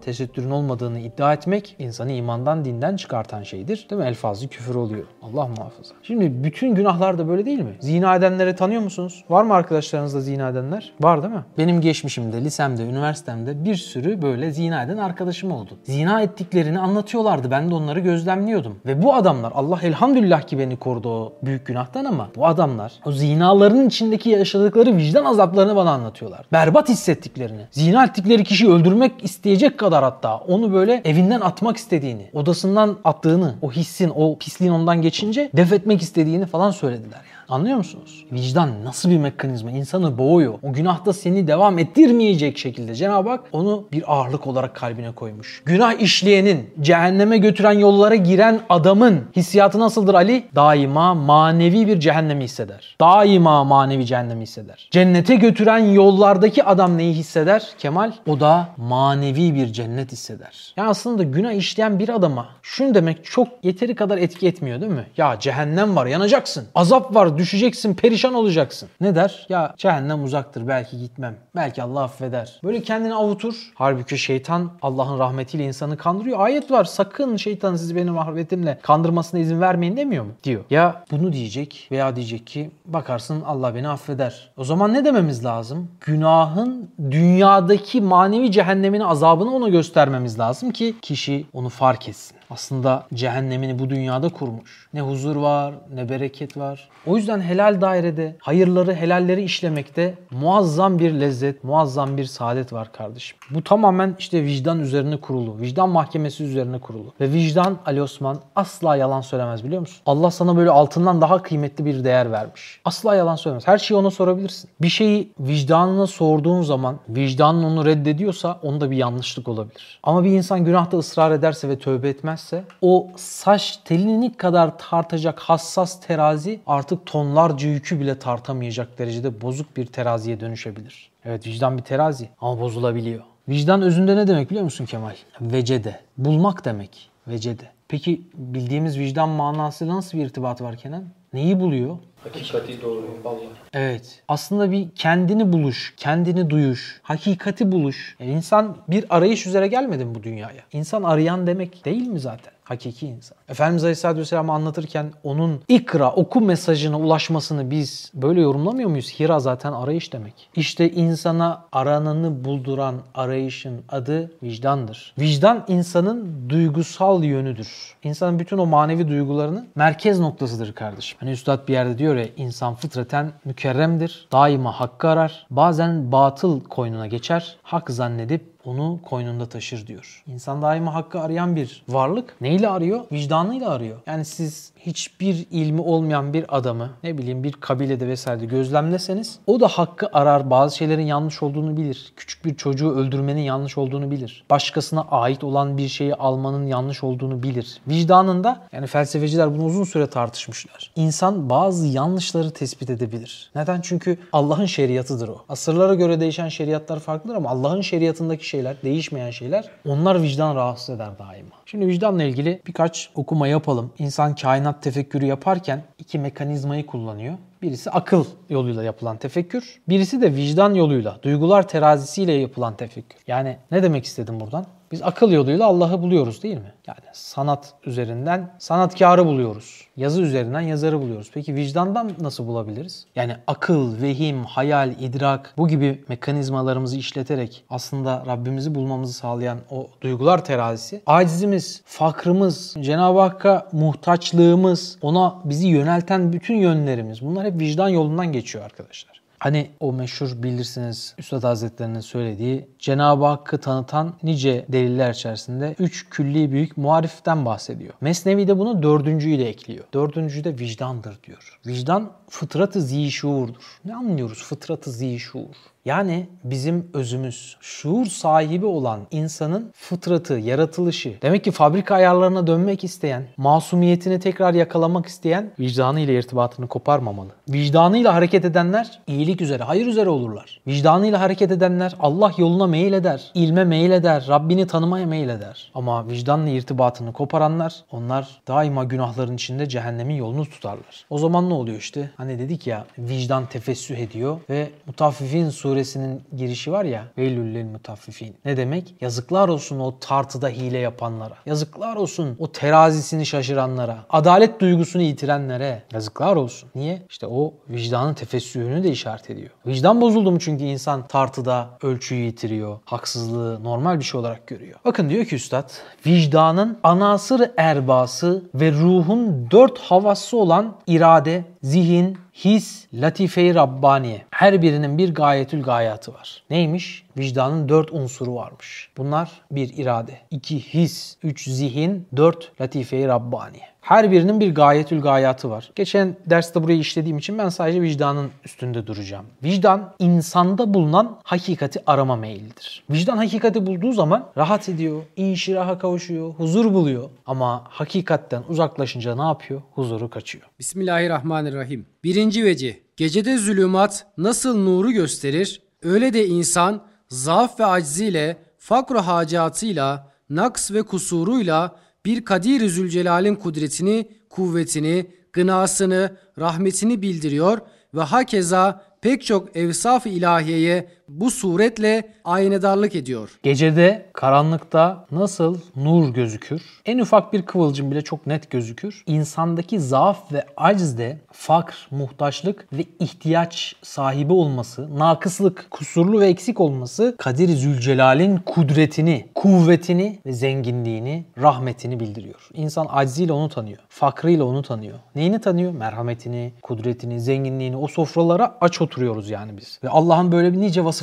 [0.00, 3.86] tesettürün olmadığını iddia etmek insanı imandan dinden çıkartan şeydir.
[3.90, 4.08] Değil mi?
[4.08, 5.04] Elfazlı küfür oluyor.
[5.22, 5.94] Allah muhafaza.
[6.02, 7.76] Şimdi bütün günahlar da böyle değil mi?
[7.80, 9.24] Zina edenleri tanıyor musunuz?
[9.30, 10.92] Var mı arkadaşlarınızda zina edenler?
[11.00, 11.44] Var değil mi?
[11.58, 15.70] Benim geçmişimde, lisemde, üniversitemde bir sürü böyle zina eden arkadaşım oldu.
[15.84, 17.50] Zina ettiklerini anlatıyorlardı.
[17.50, 18.76] Ben de onları gözlemliyordum.
[18.86, 23.12] Ve bu adamlar Allah elhamdülillah ki beni korudu o büyük günahtan ama bu adamlar o
[23.12, 26.46] zinaların içindeki yaşadıkları vicdan azaplarını bana anlatıyorlar.
[26.52, 27.60] Berbat hissettiklerini.
[27.70, 33.72] Zina ettikleri kişiyi öldürmek isteyecek kadar hatta onu böyle evinden atmak istediğini, odasından attığını, o
[33.72, 37.35] hissin, o pisliğin ondan geçince def etmek istediğini falan söylediler yani.
[37.48, 38.24] Anlıyor musunuz?
[38.32, 39.70] Vicdan nasıl bir mekanizma?
[39.70, 40.54] İnsanı boğuyor.
[40.62, 45.62] O günahta seni devam ettirmeyecek şekilde Cenab-ı Hak onu bir ağırlık olarak kalbine koymuş.
[45.64, 50.44] Günah işleyenin, cehenneme götüren yollara giren adamın hissiyatı nasıldır Ali?
[50.54, 52.96] Daima manevi bir cehennemi hisseder.
[53.00, 54.88] Daima manevi cehennemi hisseder.
[54.90, 57.66] Cennete götüren yollardaki adam neyi hisseder?
[57.78, 58.12] Kemal?
[58.26, 60.74] O da manevi bir cennet hisseder.
[60.76, 65.06] Yani aslında günah işleyen bir adama şunu demek çok yeteri kadar etki etmiyor değil mi?
[65.16, 66.66] Ya cehennem var yanacaksın.
[66.74, 68.88] Azap düşeceksin perişan olacaksın.
[69.00, 69.46] Ne der?
[69.48, 71.34] Ya cehennem uzaktır belki gitmem.
[71.56, 72.60] Belki Allah affeder.
[72.64, 73.72] Böyle kendini avutur.
[73.74, 76.40] Halbuki şeytan Allah'ın rahmetiyle insanı kandırıyor.
[76.40, 80.32] Ayet var sakın şeytan sizi benim rahmetimle kandırmasına izin vermeyin demiyor mu?
[80.44, 80.64] Diyor.
[80.70, 84.50] Ya bunu diyecek veya diyecek ki bakarsın Allah beni affeder.
[84.56, 85.88] O zaman ne dememiz lazım?
[86.00, 92.35] Günahın dünyadaki manevi cehennemini azabını ona göstermemiz lazım ki kişi onu fark etsin.
[92.50, 94.88] Aslında cehennemini bu dünyada kurmuş.
[94.94, 96.88] Ne huzur var, ne bereket var.
[97.06, 103.38] O yüzden helal dairede hayırları, helalleri işlemekte muazzam bir lezzet, muazzam bir saadet var kardeşim.
[103.50, 105.60] Bu tamamen işte vicdan üzerine kurulu.
[105.60, 107.12] Vicdan mahkemesi üzerine kurulu.
[107.20, 110.02] Ve vicdan Ali Osman asla yalan söylemez biliyor musun?
[110.06, 112.80] Allah sana böyle altından daha kıymetli bir değer vermiş.
[112.84, 113.68] Asla yalan söylemez.
[113.68, 114.70] Her şeyi ona sorabilirsin.
[114.82, 120.00] Bir şeyi vicdanına sorduğun zaman vicdanın onu reddediyorsa onda bir yanlışlık olabilir.
[120.02, 125.40] Ama bir insan günahta ısrar ederse ve tövbe etmez etmezse o saç telini kadar tartacak
[125.40, 131.10] hassas terazi artık tonlarca yükü bile tartamayacak derecede bozuk bir teraziye dönüşebilir.
[131.24, 133.22] Evet vicdan bir terazi ama bozulabiliyor.
[133.48, 135.14] Vicdan özünde ne demek biliyor musun Kemal?
[135.40, 136.00] Vecede.
[136.18, 137.10] Bulmak demek.
[137.28, 137.70] Vecede.
[137.88, 141.04] Peki bildiğimiz vicdan manasıyla nasıl bir irtibat var Kenan?
[141.32, 141.96] Neyi buluyor?
[142.24, 143.48] Hakikati doğruyu vallahi.
[143.72, 144.22] Evet.
[144.28, 148.16] Aslında bir kendini buluş, kendini duyuş, hakikati buluş.
[148.20, 150.62] Yani insan bir arayış üzere gelmedi mi bu dünyaya?
[150.72, 152.52] İnsan arayan demek değil mi zaten?
[152.64, 153.38] Hakiki insan.
[153.48, 159.20] Efendimiz Aleyhisselatü Vesselam'ı anlatırken onun ikra, oku mesajına ulaşmasını biz böyle yorumlamıyor muyuz?
[159.20, 160.48] Hira zaten arayış demek.
[160.56, 165.14] İşte insana arananı bulduran arayışın adı vicdandır.
[165.18, 167.96] Vicdan insanın duygusal yönüdür.
[168.04, 171.18] İnsanın bütün o manevi duygularının merkez noktasıdır kardeşim.
[171.20, 174.28] Hani Üstad bir yerde diyor ya insan fıtraten mükerremdir.
[174.32, 175.46] Daima hakkı arar.
[175.50, 177.56] Bazen batıl koynuna geçer.
[177.62, 180.24] Hak zannedip onu koynunda taşır diyor.
[180.26, 182.36] İnsan daima hakkı arayan bir varlık.
[182.40, 183.00] Neyle arıyor?
[183.12, 183.98] Vicdanıyla arıyor.
[184.06, 189.68] Yani siz hiçbir ilmi olmayan bir adamı ne bileyim bir kabilede vesaire gözlemleseniz o da
[189.68, 190.50] hakkı arar.
[190.50, 192.12] Bazı şeylerin yanlış olduğunu bilir.
[192.16, 194.44] Küçük bir çocuğu öldürmenin yanlış olduğunu bilir.
[194.50, 197.80] Başkasına ait olan bir şeyi almanın yanlış olduğunu bilir.
[197.88, 200.90] Vicdanında yani felsefeciler bunu uzun süre tartışmışlar.
[200.96, 203.50] İnsan bazı yanlışları tespit edebilir.
[203.54, 203.80] Neden?
[203.80, 205.44] Çünkü Allah'ın şeriatıdır o.
[205.48, 211.18] Asırlara göre değişen şeriatlar farklıdır ama Allah'ın şeriatındaki şeyler, değişmeyen şeyler onlar vicdan rahatsız eder
[211.18, 211.56] daima.
[211.66, 213.92] Şimdi vicdanla ilgili birkaç okuma yapalım.
[213.98, 217.34] İnsan kainat tefekkürü yaparken iki mekanizmayı kullanıyor.
[217.62, 223.18] Birisi akıl yoluyla yapılan tefekkür, birisi de vicdan yoluyla, duygular terazisiyle yapılan tefekkür.
[223.26, 224.66] Yani ne demek istedim buradan?
[224.92, 226.72] Biz akıl yoluyla Allah'ı buluyoruz değil mi?
[226.86, 229.86] Yani sanat üzerinden sanatkarı buluyoruz.
[229.96, 231.30] Yazı üzerinden yazarı buluyoruz.
[231.34, 233.06] Peki vicdandan nasıl bulabiliriz?
[233.16, 240.44] Yani akıl, vehim, hayal, idrak bu gibi mekanizmalarımızı işleterek aslında Rabbimizi bulmamızı sağlayan o duygular
[240.44, 248.32] terazisi acizimiz, fakrımız, Cenab-ı Hakk'a muhtaçlığımız, ona bizi yönelten bütün yönlerimiz bunlar hep vicdan yolundan
[248.32, 249.15] geçiyor arkadaşlar.
[249.38, 256.52] Hani o meşhur bilirsiniz Üstad Hazretlerinin söylediği Cenab-ı Hakk'ı tanıtan nice deliller içerisinde üç külli
[256.52, 257.94] büyük muhariften bahsediyor.
[258.00, 259.84] Mesnevi de bunu dördüncüyü de ekliyor.
[259.94, 261.60] Dördüncü de vicdandır diyor.
[261.66, 263.80] Vicdan fıtratı zişuurdur.
[263.84, 265.56] Ne anlıyoruz fıtratı zişuur?
[265.86, 271.14] Yani bizim özümüz, şuur sahibi olan insanın fıtratı, yaratılışı.
[271.22, 277.28] Demek ki fabrika ayarlarına dönmek isteyen, masumiyetini tekrar yakalamak isteyen vicdanıyla irtibatını koparmamalı.
[277.48, 280.60] Vicdanıyla hareket edenler iyilik üzere, hayır üzere olurlar.
[280.66, 285.70] Vicdanıyla hareket edenler Allah yoluna meyil eder, ilme meyil eder, Rabbini tanımaya meyil eder.
[285.74, 291.06] Ama vicdanla irtibatını koparanlar, onlar daima günahların içinde cehennemin yolunu tutarlar.
[291.10, 292.10] O zaman ne oluyor işte?
[292.16, 298.36] Hani dedik ya vicdan tefessüh ediyor ve Mutaffifin suresinin girişi var ya Veylül mutaffifin.
[298.44, 298.94] Ne demek?
[299.00, 301.34] Yazıklar olsun o tartıda hile yapanlara.
[301.46, 303.98] Yazıklar olsun o terazisini şaşıranlara.
[304.10, 305.82] Adalet duygusunu yitirenlere.
[305.92, 306.68] Yazıklar olsun.
[306.74, 307.02] Niye?
[307.10, 309.50] İşte o vicdanın tefessühünü de işaret ediyor.
[309.66, 312.78] Vicdan bozuldu mu çünkü insan tartıda ölçüyü yitiriyor.
[312.84, 314.78] Haksızlığı normal bir şey olarak görüyor.
[314.84, 315.70] Bakın diyor ki üstad
[316.06, 324.22] vicdanın anasır erbası ve ruhun dört havası olan irade, zihin, in his, latife-i Rabbaniye.
[324.30, 326.42] Her birinin bir gayetül gayatı var.
[326.50, 327.06] Neymiş?
[327.18, 328.90] Vicdanın dört unsuru varmış.
[328.96, 333.76] Bunlar bir irade, iki his, üç zihin, dört latife-i Rabbaniye.
[333.86, 335.70] Her birinin bir gayetül gayatı var.
[335.74, 339.26] Geçen derste burayı işlediğim için ben sadece vicdanın üstünde duracağım.
[339.42, 342.84] Vicdan insanda bulunan hakikati arama meyillidir.
[342.90, 347.10] Vicdan hakikati bulduğu zaman rahat ediyor, inşiraha kavuşuyor, huzur buluyor.
[347.26, 349.62] Ama hakikatten uzaklaşınca ne yapıyor?
[349.74, 350.44] Huzuru kaçıyor.
[350.58, 351.86] Bismillahirrahmanirrahim.
[352.04, 352.82] Birinci veci.
[352.96, 360.82] Gecede zulümat nasıl nuru gösterir, öyle de insan zaaf ve acziyle, fakr hacatıyla, naks ve
[360.82, 367.58] kusuruyla bir Kadir-i Zülcelal'in kudretini, kuvvetini, gınasını, rahmetini bildiriyor
[367.94, 373.38] ve hakeza pek çok evsaf-ı ilahiyeye bu suretle aynedarlık ediyor.
[373.42, 376.62] Gecede karanlıkta nasıl nur gözükür?
[376.86, 379.02] En ufak bir kıvılcım bile çok net gözükür.
[379.06, 387.14] İnsandaki zaaf ve acizde fakr, muhtaçlık ve ihtiyaç sahibi olması, nakıslık, kusurlu ve eksik olması
[387.18, 392.48] Kadir Zülcelal'in kudretini, kuvvetini ve zenginliğini, rahmetini bildiriyor.
[392.54, 393.78] İnsan acziyle onu tanıyor.
[393.88, 394.98] Fakrıyla onu tanıyor.
[395.14, 395.72] Neyini tanıyor?
[395.72, 397.76] Merhametini, kudretini, zenginliğini.
[397.76, 399.80] O sofralara aç oturuyoruz yani biz.
[399.84, 400.95] Ve Allah'ın böyle bir nice vasıflarını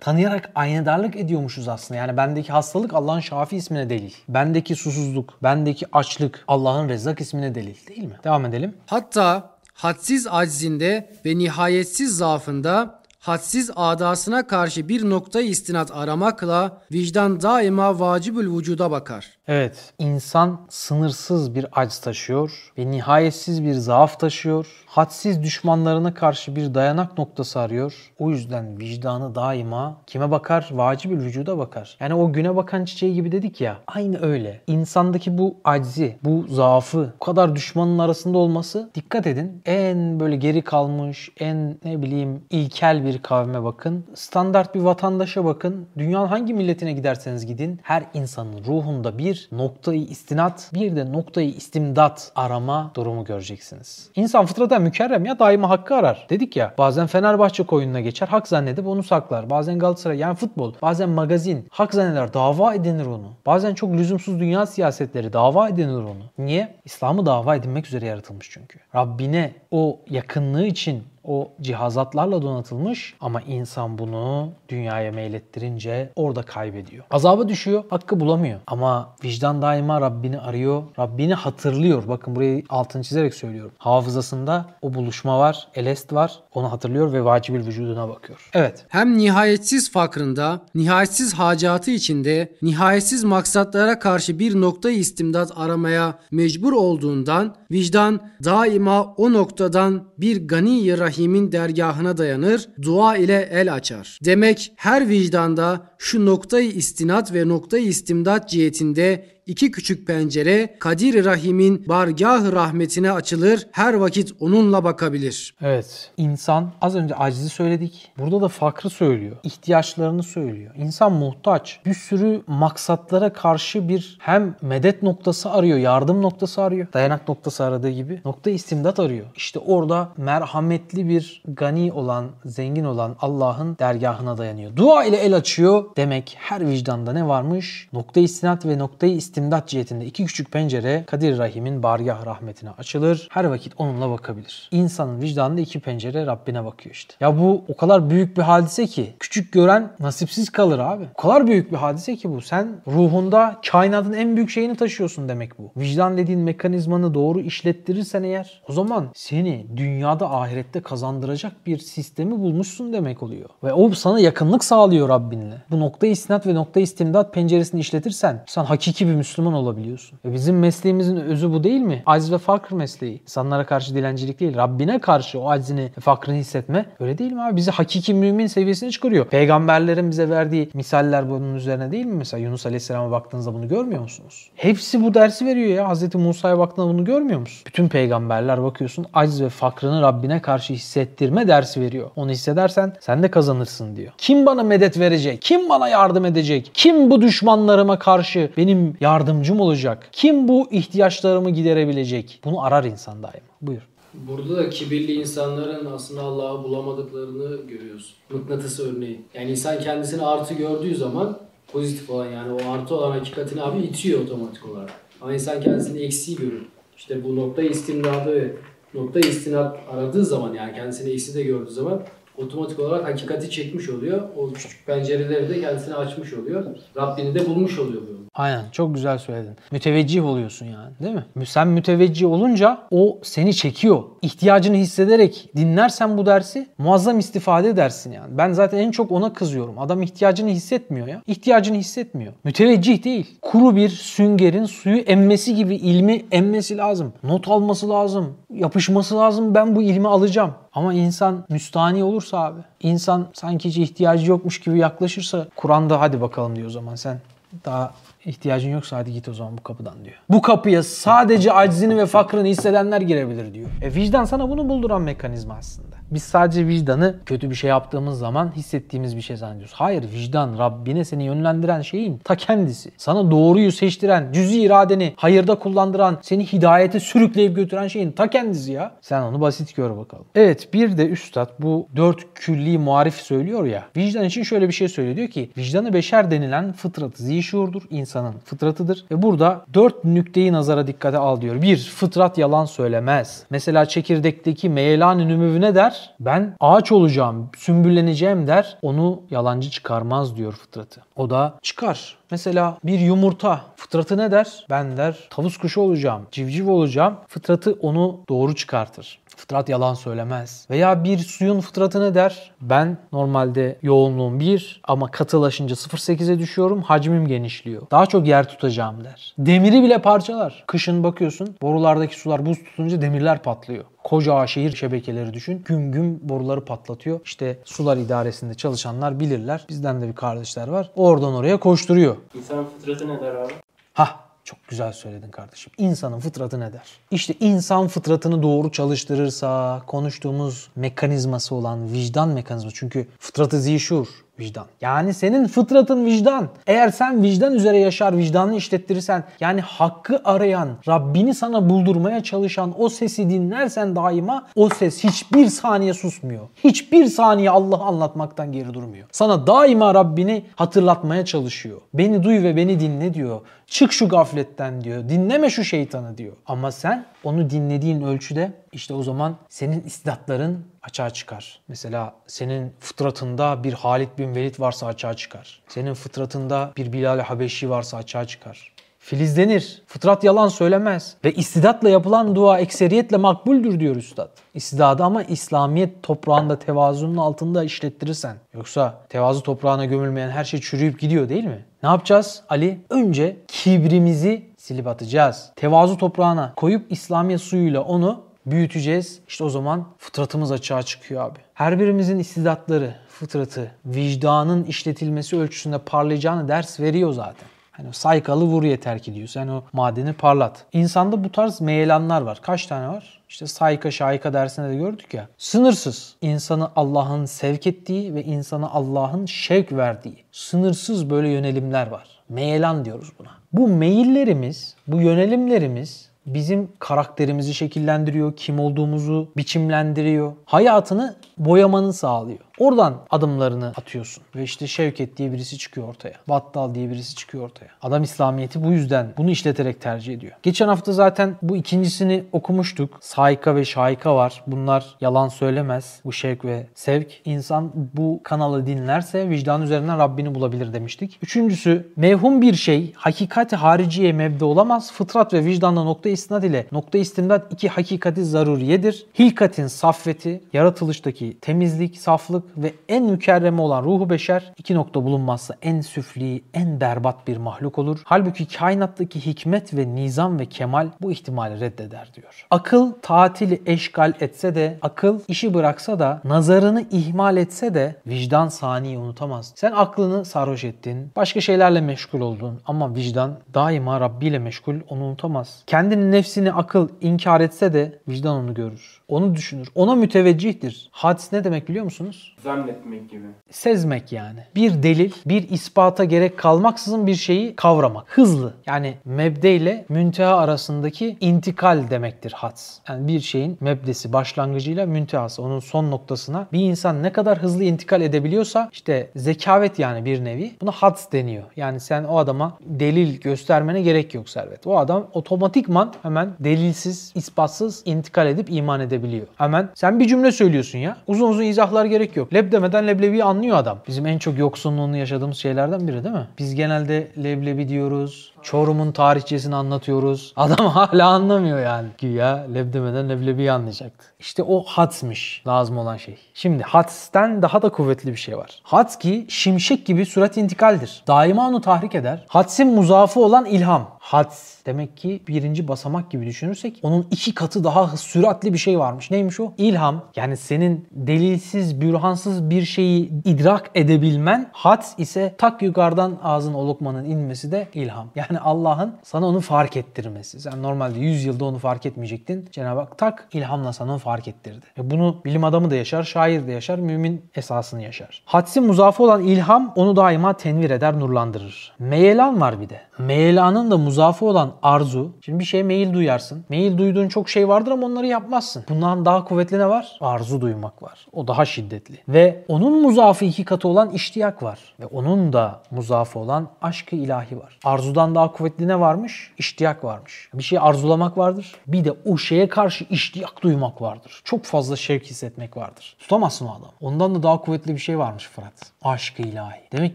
[0.00, 1.98] tanıyarak aynedarlık ediyormuşuz aslında.
[2.00, 4.12] Yani bendeki hastalık Allah'ın Şafi ismine delil.
[4.28, 8.14] Bendeki susuzluk, bendeki açlık Allah'ın Rezzak ismine delil değil mi?
[8.24, 8.74] Devam edelim.
[8.86, 18.00] Hatta hadsiz aczinde ve nihayetsiz zaafında hadsiz adasına karşı bir noktayı istinat aramakla vicdan daima
[18.00, 19.30] vacibül vücuda bakar.
[19.52, 24.66] Evet, insan sınırsız bir acz taşıyor ve nihayetsiz bir zaaf taşıyor.
[24.86, 28.12] Hadsiz düşmanlarına karşı bir dayanak noktası arıyor.
[28.18, 30.68] O yüzden vicdanı daima kime bakar?
[30.72, 31.96] Vacibül vücuda bakar.
[32.00, 33.78] Yani o güne bakan çiçeği gibi dedik ya.
[33.86, 34.60] Aynı öyle.
[34.66, 39.62] İnsandaki bu aczi, bu zaafı, bu kadar düşmanın arasında olması dikkat edin.
[39.66, 44.04] En böyle geri kalmış, en ne bileyim ilkel bir kavme bakın.
[44.14, 45.86] Standart bir vatandaşa bakın.
[45.98, 47.80] Dünyanın hangi milletine giderseniz gidin.
[47.82, 54.10] Her insanın ruhunda bir noktayı istinat, bir de noktayı istimdat arama durumu göreceksiniz.
[54.16, 56.26] İnsan fıtraten mükerrem ya daima hakkı arar.
[56.30, 59.50] Dedik ya bazen Fenerbahçe koyununa geçer hak zannedip onu saklar.
[59.50, 63.32] Bazen Galatasaray yani futbol, bazen magazin hak zanneder dava edinir onu.
[63.46, 66.24] Bazen çok lüzumsuz dünya siyasetleri dava edinir onu.
[66.38, 66.74] Niye?
[66.84, 68.78] İslam'ı dava edinmek üzere yaratılmış çünkü.
[68.94, 77.04] Rabbine o yakınlığı için o cihazatlarla donatılmış ama insan bunu dünyaya meylettirince orada kaybediyor.
[77.10, 78.60] Azaba düşüyor, hakkı bulamıyor.
[78.66, 82.08] Ama vicdan daima Rabbini arıyor, Rabbini hatırlıyor.
[82.08, 83.72] Bakın burayı altını çizerek söylüyorum.
[83.78, 86.40] Hafızasında o buluşma var, elest var.
[86.54, 88.50] Onu hatırlıyor ve vacibül vücuduna bakıyor.
[88.54, 88.86] Evet.
[88.88, 97.59] Hem nihayetsiz fakrında, nihayetsiz hacatı içinde, nihayetsiz maksatlara karşı bir noktayı istimdat aramaya mecbur olduğundan
[97.70, 104.18] vicdan daima o noktadan bir gani rahimin dergahına dayanır, dua ile el açar.
[104.24, 111.88] Demek her vicdanda şu noktayı istinat ve noktayı istimdat cihetinde iki küçük pencere Kadir Rahim'in
[111.88, 115.54] bargah rahmetine açılır, her vakit onunla bakabilir.
[115.62, 116.10] Evet.
[116.16, 118.12] İnsan az önce acizi söyledik.
[118.18, 119.36] Burada da fakrı söylüyor.
[119.42, 120.74] ihtiyaçlarını söylüyor.
[120.76, 121.80] İnsan muhtaç.
[121.86, 126.86] Bir sürü maksatlara karşı bir hem medet noktası arıyor, yardım noktası arıyor.
[126.92, 128.20] Dayanak noktası aradığı gibi.
[128.24, 129.26] Nokta istimdat arıyor.
[129.36, 134.76] İşte orada merhametli bir gani olan, zengin olan Allah'ın dergahına dayanıyor.
[134.76, 135.84] Dua ile el açıyor.
[135.96, 137.88] Demek her vicdanda ne varmış?
[137.92, 143.28] Nokta istinat ve noktayı istimdat cihetinde iki küçük pencere Kadir Rahim'in bargah rahmetine açılır.
[143.30, 144.68] Her vakit onunla bakabilir.
[144.70, 147.14] İnsanın vicdanında iki pencere Rabbine bakıyor işte.
[147.20, 151.04] Ya bu o kadar büyük bir hadise ki küçük gören nasipsiz kalır abi.
[151.14, 152.40] O kadar büyük bir hadise ki bu.
[152.40, 155.72] Sen ruhunda kainatın en büyük şeyini taşıyorsun demek bu.
[155.76, 162.92] Vicdan dediğin mekanizmanı doğru işlettirirsen eğer o zaman seni dünyada ahirette kazandıracak bir sistemi bulmuşsun
[162.92, 163.48] demek oluyor.
[163.64, 165.62] Ve o sana yakınlık sağlıyor Rabbinle.
[165.70, 170.18] Bu nokta istinat ve nokta istimdat penceresini işletirsen sen hakiki bir Müslüman olabiliyorsun.
[170.24, 172.02] Ve bizim mesleğimizin özü bu değil mi?
[172.06, 173.22] Aciz ve fakr mesleği.
[173.22, 174.56] İnsanlara karşı dilencilik değil.
[174.56, 176.86] Rabbine karşı o acizini, fakrını hissetme.
[177.00, 177.56] Öyle değil mi abi?
[177.56, 179.26] Bizi hakiki mümin seviyesine çıkarıyor.
[179.26, 182.14] Peygamberlerin bize verdiği misaller bunun üzerine değil mi?
[182.14, 184.50] Mesela Yunus Aleyhisselam'a baktığınızda bunu görmüyor musunuz?
[184.54, 185.88] Hepsi bu dersi veriyor ya.
[185.88, 187.62] Hazreti Musa'ya baktığında bunu görmüyor musun?
[187.66, 192.10] Bütün peygamberler bakıyorsun aciz ve fakrını Rabbine karşı hissettirme dersi veriyor.
[192.16, 194.12] Onu hissedersen sen de kazanırsın diyor.
[194.18, 195.42] Kim bana medet verecek?
[195.42, 196.70] Kim bana yardım edecek?
[196.74, 200.08] Kim bu düşmanlarıma karşı benim yardımcım olacak?
[200.12, 202.40] Kim bu ihtiyaçlarımı giderebilecek?
[202.44, 203.46] Bunu arar insan daima.
[203.60, 203.88] Buyur.
[204.14, 208.14] Burada da kibirli insanların aslında Allah'ı bulamadıklarını görüyoruz.
[208.30, 209.20] Mıknatıs örneği.
[209.34, 211.38] Yani insan kendisini artı gördüğü zaman
[211.72, 214.90] pozitif olan yani o artı olan hakikatini abi itiyor otomatik olarak.
[215.20, 216.66] Ama insan kendisini eksiği görür.
[216.96, 218.52] İşte bu nokta istimdadı ve
[218.94, 222.02] nokta istinat aradığı zaman yani kendisini eksi de gördüğü zaman
[222.36, 224.22] otomatik olarak hakikati çekmiş oluyor.
[224.36, 226.64] O küçük pencereleri de kendisine açmış oluyor.
[226.96, 228.19] Rabbini de bulmuş oluyor bu.
[228.34, 229.56] Aynen çok güzel söyledin.
[229.72, 231.46] Müteveccih oluyorsun yani değil mi?
[231.46, 234.02] Sen müteveccih olunca o seni çekiyor.
[234.22, 238.38] İhtiyacını hissederek dinlersen bu dersi muazzam istifade edersin yani.
[238.38, 239.78] Ben zaten en çok ona kızıyorum.
[239.78, 241.22] Adam ihtiyacını hissetmiyor ya.
[241.26, 242.32] İhtiyacını hissetmiyor.
[242.44, 243.38] Müteveccih değil.
[243.42, 247.12] Kuru bir süngerin suyu emmesi gibi ilmi emmesi lazım.
[247.22, 248.36] Not alması lazım.
[248.54, 249.54] Yapışması lazım.
[249.54, 250.54] Ben bu ilmi alacağım.
[250.72, 256.56] Ama insan müstani olursa abi, insan sanki hiç ihtiyacı yokmuş gibi yaklaşırsa Kur'an'da hadi bakalım
[256.56, 257.20] diyor o zaman sen
[257.64, 260.16] daha ihtiyacın yoksa hadi git o zaman bu kapıdan diyor.
[260.30, 263.68] Bu kapıya sadece aczini ve fakrını hissedenler girebilir diyor.
[263.82, 265.99] E vicdan sana bunu bulduran mekanizma aslında.
[266.10, 269.74] Biz sadece vicdanı kötü bir şey yaptığımız zaman hissettiğimiz bir şey zannediyoruz.
[269.74, 272.90] Hayır vicdan Rabbine seni yönlendiren şeyin ta kendisi.
[272.96, 278.92] Sana doğruyu seçtiren, cüzi iradeni hayırda kullandıran, seni hidayete sürükleyip götüren şeyin ta kendisi ya.
[279.00, 280.24] Sen onu basit gör bakalım.
[280.34, 283.84] Evet bir de üstad bu dört külli muarif söylüyor ya.
[283.96, 285.16] Vicdan için şöyle bir şey söylüyor.
[285.16, 287.82] Diyor ki vicdanı beşer denilen fıtratı zişurdur.
[287.90, 289.04] insanın fıtratıdır.
[289.10, 291.62] Ve burada dört nükteyi nazara dikkate al diyor.
[291.62, 293.42] Bir, fıtrat yalan söylemez.
[293.50, 295.74] Mesela çekirdekteki meyelan-ı nümüvü ne
[296.20, 298.78] Ben ağaç olacağım, sümbülleneceğim der.
[298.82, 301.02] Onu yalancı çıkarmaz diyor fıtratı.
[301.16, 302.16] O da çıkar.
[302.30, 304.66] Mesela bir yumurta fıtratı ne der?
[304.70, 307.16] Ben der tavus kuşu olacağım, civciv olacağım.
[307.28, 309.20] Fıtratı onu doğru çıkartır.
[309.36, 310.66] Fıtrat yalan söylemez.
[310.70, 312.52] Veya bir suyun fıtratı ne der?
[312.60, 316.82] Ben normalde yoğunluğum 1 ama katılaşınca 0.8'e düşüyorum.
[316.82, 317.82] Hacmim genişliyor.
[317.90, 319.34] Daha çok yer tutacağım der.
[319.38, 320.64] Demiri bile parçalar.
[320.66, 323.84] Kışın bakıyorsun borulardaki sular buz tutunca demirler patlıyor.
[324.04, 325.62] Koca şehir şebekeleri düşün.
[325.64, 327.20] Güm güm boruları patlatıyor.
[327.24, 329.64] İşte sular idaresinde çalışanlar bilirler.
[329.68, 330.90] Bizden de bir kardeşler var.
[330.96, 332.16] Oradan oraya koşturuyor.
[332.34, 333.52] İnsanın fıtratı ne der abi?
[333.94, 335.72] Hah çok güzel söyledin kardeşim.
[335.78, 336.82] İnsanın fıtratı ne der?
[337.10, 342.76] İşte insan fıtratını doğru çalıştırırsa konuştuğumuz mekanizması olan vicdan mekanizması.
[342.76, 344.08] Çünkü fıtratı zişur
[344.40, 344.66] vicdan.
[344.80, 346.48] Yani senin fıtratın vicdan.
[346.66, 352.88] Eğer sen vicdan üzere yaşar, vicdanını işlettirirsen yani hakkı arayan, Rabbini sana buldurmaya çalışan o
[352.88, 356.48] sesi dinlersen daima o ses hiçbir saniye susmuyor.
[356.64, 359.06] Hiçbir saniye Allah'ı anlatmaktan geri durmuyor.
[359.12, 361.80] Sana daima Rabbini hatırlatmaya çalışıyor.
[361.94, 363.40] Beni duy ve beni dinle diyor.
[363.66, 365.08] Çık şu gafletten diyor.
[365.08, 366.32] Dinleme şu şeytanı diyor.
[366.46, 371.60] Ama sen onu dinlediğin ölçüde işte o zaman senin istidatların açığa çıkar.
[371.68, 375.62] Mesela senin fıtratında bir Halid bin Velid varsa açığa çıkar.
[375.68, 378.72] Senin fıtratında bir Bilal-i Habeşi varsa açığa çıkar.
[378.98, 379.82] Filizlenir.
[379.86, 381.16] Fıtrat yalan söylemez.
[381.24, 384.28] Ve istidatla yapılan dua ekseriyetle makbuldür diyor üstad.
[384.54, 388.36] İstidadı ama İslamiyet toprağında tevazunun altında işlettirirsen.
[388.54, 391.64] Yoksa tevazu toprağına gömülmeyen her şey çürüyüp gidiyor değil mi?
[391.82, 392.80] Ne yapacağız Ali?
[392.90, 395.52] Önce kibrimizi silip atacağız.
[395.56, 399.20] Tevazu toprağına koyup İslamiyet suyuyla onu büyüteceğiz.
[399.28, 401.38] İşte o zaman fıtratımız açığa çıkıyor abi.
[401.54, 407.48] Her birimizin istidatları, fıtratı, vicdanın işletilmesi ölçüsünde parlayacağını ders veriyor zaten.
[407.70, 409.28] Hani saykalı vur yeter ki diyor.
[409.28, 410.64] Sen o madeni parlat.
[410.72, 412.38] İnsanda bu tarz meyelanlar var.
[412.42, 413.20] Kaç tane var?
[413.28, 415.28] İşte sayka şayka dersinde de gördük ya.
[415.38, 416.16] Sınırsız.
[416.20, 420.24] İnsanı Allah'ın sevk ettiği ve insana Allah'ın şevk verdiği.
[420.32, 422.08] Sınırsız böyle yönelimler var.
[422.28, 423.28] Meyelan diyoruz buna.
[423.52, 430.32] Bu meyillerimiz, bu yönelimlerimiz bizim karakterimizi şekillendiriyor, kim olduğumuzu biçimlendiriyor.
[430.44, 432.38] Hayatını boyamanı sağlıyor.
[432.60, 434.22] Oradan adımlarını atıyorsun.
[434.36, 436.14] Ve işte Şevket diye birisi çıkıyor ortaya.
[436.28, 437.68] Battal diye birisi çıkıyor ortaya.
[437.82, 440.32] Adam İslamiyet'i bu yüzden bunu işleterek tercih ediyor.
[440.42, 442.98] Geçen hafta zaten bu ikincisini okumuştuk.
[443.00, 444.42] Sayka ve şayka var.
[444.46, 446.00] Bunlar yalan söylemez.
[446.04, 447.20] Bu şevk ve sevk.
[447.24, 451.18] İnsan bu kanalı dinlerse vicdan üzerinden Rabbini bulabilir demiştik.
[451.22, 454.92] Üçüncüsü mevhum bir şey hakikati hariciye mebde olamaz.
[454.92, 459.06] Fıtrat ve vicdanla nokta istinad ile nokta istimdat iki hakikati zaruriyedir.
[459.18, 465.80] Hilkatin saffeti, yaratılıştaki temizlik, saflık ve en mükerreme olan ruhu beşer iki nokta bulunmazsa en
[465.80, 468.02] süfli, en berbat bir mahluk olur.
[468.04, 472.46] Halbuki kainattaki hikmet ve nizam ve kemal bu ihtimali reddeder diyor.
[472.50, 478.98] Akıl tatili eşgal etse de, akıl işi bıraksa da, nazarını ihmal etse de vicdan saniyi
[478.98, 479.52] unutamaz.
[479.56, 485.04] Sen aklını sarhoş ettin, başka şeylerle meşgul oldun ama vicdan daima Rabbi ile meşgul onu
[485.04, 485.62] unutamaz.
[485.66, 488.99] Kendini nefsini akıl inkar etse de vicdan onu görür.
[489.10, 489.68] Onu düşünür.
[489.74, 490.88] Ona müteveccihtir.
[490.92, 492.36] Hadis ne demek biliyor musunuz?
[492.42, 493.26] Zannetmek gibi.
[493.50, 494.40] Sezmek yani.
[494.54, 498.04] Bir delil, bir ispata gerek kalmaksızın bir şeyi kavramak.
[498.08, 498.54] Hızlı.
[498.66, 502.78] Yani mebde ile münteha arasındaki intikal demektir hads.
[502.88, 508.02] Yani bir şeyin mebdesi başlangıcıyla müntehası, onun son noktasına bir insan ne kadar hızlı intikal
[508.02, 510.52] edebiliyorsa işte zekavet yani bir nevi.
[510.60, 511.44] Buna hads deniyor.
[511.56, 514.66] Yani sen o adama delil göstermene gerek yok servet.
[514.66, 518.99] O adam otomatikman hemen delilsiz, ispatsız intikal edip iman edebiliyor.
[519.36, 520.96] Hemen sen bir cümle söylüyorsun ya.
[521.06, 522.34] Uzun uzun izahlar gerek yok.
[522.34, 523.78] Leb demeden leblebiyi anlıyor adam.
[523.88, 526.26] Bizim en çok yoksunluğunu yaşadığımız şeylerden biri değil mi?
[526.38, 528.32] Biz genelde leblebi diyoruz.
[528.42, 530.32] Çorum'un tarihçesini anlatıyoruz.
[530.36, 531.88] Adam hala anlamıyor yani.
[531.98, 534.06] Güya leb demeden leblebiyi anlayacaktı.
[534.18, 536.18] İşte o hatsmış lazım olan şey.
[536.34, 538.60] Şimdi hatsten daha da kuvvetli bir şey var.
[538.62, 541.02] Hats ki şimşek gibi sürat intikaldir.
[541.06, 542.24] Daima onu tahrik eder.
[542.28, 543.90] Hatsin muzafı olan ilham.
[544.00, 549.10] Hats demek ki birinci basamak gibi düşünürsek onun iki katı daha süratli bir şey varmış.
[549.10, 549.52] Neymiş o?
[549.58, 550.04] İlham.
[550.16, 554.50] Yani senin delilsiz, bürhansız bir şeyi idrak edebilmen.
[554.52, 558.10] Hats ise tak yukarıdan ağzın o lokmanın inmesi de ilham.
[558.14, 560.40] Yani Allah'ın sana onu fark ettirmesi.
[560.40, 562.48] Sen normalde 100 yılda onu fark etmeyecektin.
[562.52, 564.66] Cenab-ı Hak tak ilhamla sana onu fark ettirdi.
[564.78, 568.22] E bunu bilim adamı da yaşar, şair de yaşar, mümin esasını yaşar.
[568.24, 571.72] Hadsin muzafı olan ilham onu daima tenvir eder, nurlandırır.
[571.78, 572.80] Meyelan var bir de.
[572.98, 575.12] Meyelanın da muzafı olan arzu.
[575.20, 576.44] Şimdi bir şeye meyil duyarsın.
[576.48, 578.64] Meyil duyduğun çok şey vardır ama onları yapmazsın.
[578.68, 579.98] Bundan daha kuvvetli ne var?
[580.00, 581.06] Arzu duymak var.
[581.12, 581.98] O daha şiddetli.
[582.08, 584.58] Ve onun muzafı iki katı olan iştiyak var.
[584.80, 587.58] Ve onun da muzafı olan aşkı ilahi var.
[587.64, 589.32] Arzudan daha kuvvetli ne varmış?
[589.38, 590.28] İştiyak varmış.
[590.34, 591.56] Bir şeyi arzulamak vardır.
[591.66, 594.20] Bir de o şeye karşı iştiyak duymak vardır.
[594.24, 595.96] Çok fazla şevk hissetmek vardır.
[595.98, 596.70] Tutamazsın o adam.
[596.80, 598.72] Ondan da daha kuvvetli bir şey varmış Fırat.
[598.82, 599.60] Aşkı ilahi.
[599.72, 599.94] Demek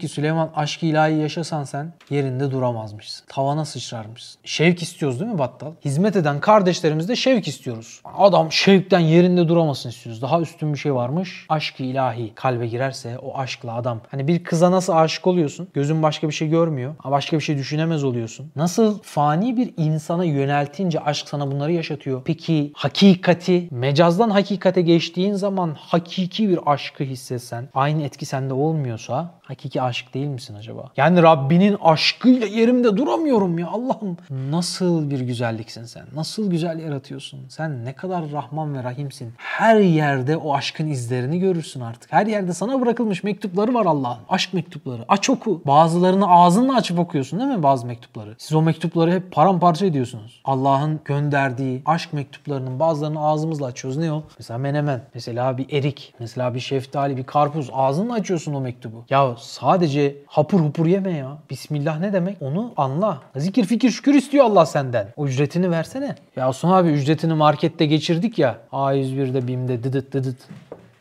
[0.00, 3.26] ki Süleyman aşkı ilahi yaşasan sen yerinde duramazmışsın.
[3.28, 4.40] Tavana sıçrarmışsın.
[4.44, 5.72] Şevk istiyoruz değil mi Battal?
[5.84, 8.00] Hizmet eden kardeşlerimizde şevk istiyoruz.
[8.18, 10.22] Adam şevkten yerinde duramasın istiyoruz.
[10.22, 11.46] Daha üstün bir şey varmış.
[11.48, 14.00] Aşkı ilahi kalbe girerse o aşkla adam.
[14.10, 15.68] Hani bir kıza nasıl aşık oluyorsun?
[15.74, 16.94] Gözün başka bir şey görmüyor.
[17.04, 18.52] Başka bir şey düşünemez oluyorsun.
[18.56, 22.22] Nasıl fani bir insana yöneltince aşk sana bunları yaşatıyor.
[22.24, 29.82] Peki hakikati, mecazdan hakikate geçtiğin zaman hakiki bir aşkı hissetsen aynı etki sende olmuyorsa hakiki
[29.82, 30.90] aşık değil misin acaba?
[30.96, 34.16] Yani Rabbinin aşkıyla yerimde duramıyorum ya Allah'ım.
[34.30, 36.06] Nasıl bir güzelliksin sen?
[36.14, 37.40] Nasıl güzel yaratıyorsun?
[37.48, 39.32] Sen ne kadar Rahman ve Rahimsin.
[39.36, 42.12] Her yerde o aşkın izlerini görürsün artık.
[42.12, 44.18] Her yerde sana bırakılmış mektupları var Allah'ın.
[44.28, 45.04] Aşk mektupları.
[45.08, 45.62] Aç oku.
[45.66, 48.05] Bazılarını ağzınla açıp okuyorsun değil mi bazı mektupları?
[48.38, 50.40] Siz o mektupları hep paramparça ediyorsunuz.
[50.44, 53.98] Allah'ın gönderdiği aşk mektuplarının bazılarını ağzımızla açıyoruz.
[53.98, 54.22] Ne o?
[54.38, 55.00] Mesela menemen.
[55.14, 56.14] Mesela bir erik.
[56.18, 57.70] Mesela bir şeftali, bir karpuz.
[57.72, 59.04] Ağzınla açıyorsun o mektubu.
[59.10, 61.38] Ya sadece hapur hupur yeme ya.
[61.50, 62.42] Bismillah ne demek?
[62.42, 63.20] Onu anla.
[63.36, 65.08] Zikir fikir şükür istiyor Allah senden.
[65.16, 66.14] O ücretini versene.
[66.36, 68.58] Ya Osman abi ücretini markette geçirdik ya.
[68.72, 70.36] A101'de BİM'de dıdıt dıdıt.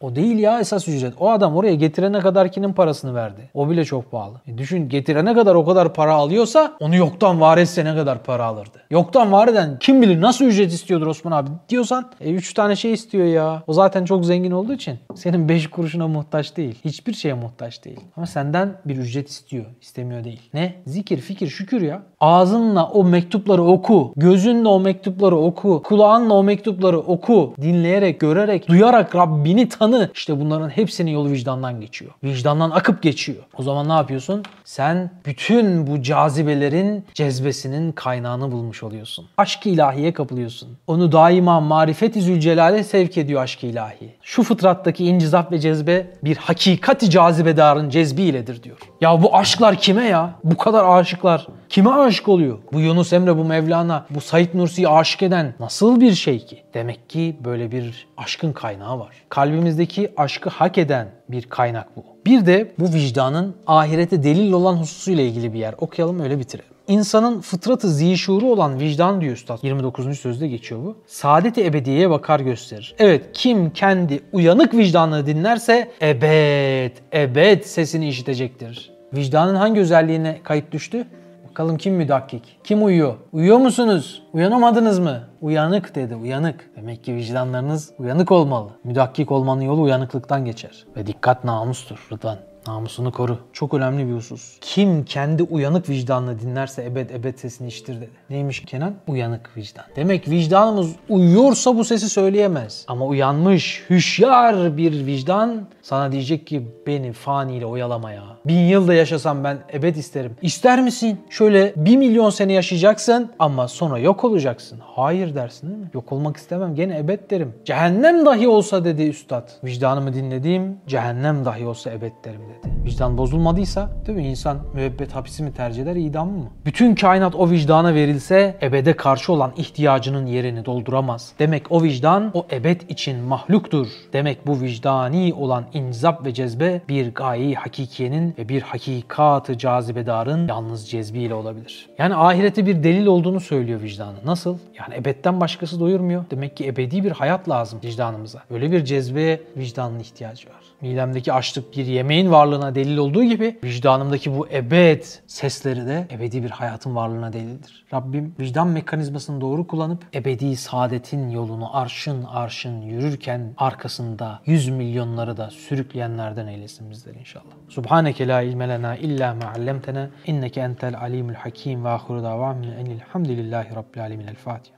[0.02, 1.14] O değil ya esas ücret.
[1.20, 3.50] O adam oraya getirene kadarkinin parasını verdi.
[3.54, 4.42] O bile çok pahalı.
[4.48, 8.46] E düşün getirene kadar o kadar para alıyorsa onu yoktan var etse ne kadar para
[8.46, 8.82] alırdı.
[8.90, 13.26] Yoktan var eden kim bilir nasıl ücret istiyordur Osman abi diyorsan 3 tane şey istiyor
[13.26, 13.64] ya.
[13.68, 16.80] O zaten çok zengin olduğu için senin 5 kuruşuna muhtaç değil.
[16.86, 18.00] Hiçbir şeye muhtaç değil.
[18.18, 19.66] Ama senden bir ücret istiyor.
[19.82, 20.42] istemiyor değil.
[20.54, 20.76] Ne?
[20.86, 22.02] Zikir, fikir, şükür ya.
[22.26, 24.14] Ağzınla o mektupları oku.
[24.16, 25.82] Gözünle o mektupları oku.
[25.84, 27.54] Kulağınla o mektupları oku.
[27.62, 30.10] Dinleyerek, görerek, duyarak Rabbini tanı.
[30.14, 32.12] İşte bunların hepsinin yolu vicdandan geçiyor.
[32.24, 33.38] Vicdandan akıp geçiyor.
[33.58, 34.44] O zaman ne yapıyorsun?
[34.64, 39.26] Sen bütün bu cazibelerin cezbesinin kaynağını bulmuş oluyorsun.
[39.38, 40.70] Aşk-ı ilahiye kapılıyorsun.
[40.88, 44.16] Onu daima marifet-i zülcelale sevk ediyor aşk-ı ilahi.
[44.22, 48.78] Şu fıtrattaki incizap ve cezbe bir hakikati cazibedarın cezbiyledir diyor.
[49.02, 50.36] Ya bu aşklar kime ya?
[50.44, 51.48] Bu kadar aşıklar.
[51.70, 52.58] Kime aşık oluyor?
[52.74, 56.64] Bu Yunus Emre, bu Mevlana, bu Said Nursi'yi aşık eden nasıl bir şey ki?
[56.74, 59.16] Demek ki böyle bir aşkın kaynağı var.
[59.30, 62.04] Kalbimizdeki aşkı hak eden bir kaynak bu.
[62.26, 65.76] Bir de bu vicdanın ahirete delil olan hususuyla ilgili bir yer.
[65.78, 66.76] Okuyalım öyle bitirelim.
[66.88, 69.60] İnsanın fıtratı zişuru olan vicdan diyor Üstad.
[69.64, 70.20] 29.
[70.20, 70.98] sözde geçiyor bu.
[71.08, 72.96] Saadet-i ebediyeye bakar gösterir.
[73.00, 78.92] Evet kim kendi uyanık vicdanını dinlerse ebed, ebed sesini işitecektir.
[79.14, 81.08] Vicdanın hangi özelliğine kayıt düştü?
[81.56, 82.58] Bakalım kim müdakkik?
[82.64, 83.16] Kim uyuyor?
[83.32, 84.24] Uyuyor musunuz?
[84.34, 85.24] Uyanamadınız mı?
[85.42, 86.70] Uyanık dedi, uyanık.
[86.76, 88.70] Demek ki vicdanlarınız uyanık olmalı.
[88.84, 90.86] Müdakkik olmanın yolu uyanıklıktan geçer.
[90.96, 92.38] Ve dikkat namustur Rıdvan.
[92.68, 93.38] Namusunu koru.
[93.54, 94.58] Çok önemli bir husus.
[94.62, 98.10] Kim kendi uyanık vicdanını dinlerse ebed ebed sesini işitir dedi.
[98.30, 98.94] Neymiş Kenan?
[99.08, 99.86] Uyanık vicdan.
[99.96, 102.86] Demek vicdanımız uyuyorsa bu sesi söyleyemez.
[102.88, 108.24] Ama uyanmış, hüşyar bir vicdan sana diyecek ki beni faniyle oyalama ya.
[108.46, 110.36] Bin yılda yaşasam ben ebed isterim.
[110.42, 111.20] İster misin?
[111.30, 114.80] Şöyle bir milyon sene yaşayacaksın ama sonra yok olacaksın.
[114.96, 115.90] Hayır dersin değil mi?
[115.94, 116.76] Yok olmak istemem.
[116.76, 117.54] Gene ebed derim.
[117.66, 119.50] Cehennem dahi olsa dedi üstad.
[119.64, 122.74] Vicdanımı dinlediğim cehennem dahi olsa ebed derim dedi.
[122.86, 124.28] Vicdan bozulmadıysa değil mi?
[124.28, 126.46] İnsan müebbet hapisi mi tercih eder, idam mı?
[126.66, 131.34] Bütün kainat o vicdana verilse ebede karşı olan ihtiyacının yerini dolduramaz.
[131.40, 133.88] Demek o vicdan o ebed için mahluktur.
[134.14, 140.90] Demek bu vicdani olan inzap ve cezbe bir gayi hakikiyenin ve bir hakikatı cazibedarın yalnız
[140.90, 141.90] cezbiyle olabilir.
[141.98, 144.16] Yani ahirete bir delil olduğunu söylüyor vicdanı.
[144.26, 144.58] Nasıl?
[144.80, 146.26] Yani ebedden başkası doyurmuyor.
[146.32, 148.44] Demek ki ebedi bir hayat lazım vicdanımıza.
[148.52, 150.56] Böyle bir cezbeye vicdanın ihtiyacı var.
[150.82, 156.50] Midemdeki açlık bir yemeğin varlığına delil olduğu gibi vicdanımdaki bu ebed sesleri de ebedi bir
[156.50, 157.86] hayatın varlığına delildir.
[157.94, 165.50] Rabbim vicdan mekanizmasını doğru kullanıp ebedi saadetin yolunu arşın arşın yürürken arkasında yüz milyonları da
[165.66, 167.56] sürükleyenlerden eylesin bizleri inşallah.
[167.70, 173.76] Subhaneke la ilme lena illa ma allamtena inneke entel alimul hakim ve ahiru davamina enilhamdülillahi
[173.76, 174.28] rabbil alemin.
[174.28, 174.76] El Fatiha.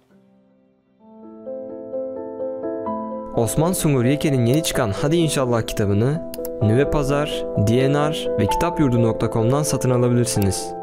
[3.36, 6.32] Osman Sungur Yeke'nin yeni çıkan Hadi İnşallah kitabını
[6.62, 10.77] Nüve Pazar, DNR ve kitapyurdu.com'dan satın alabilirsiniz.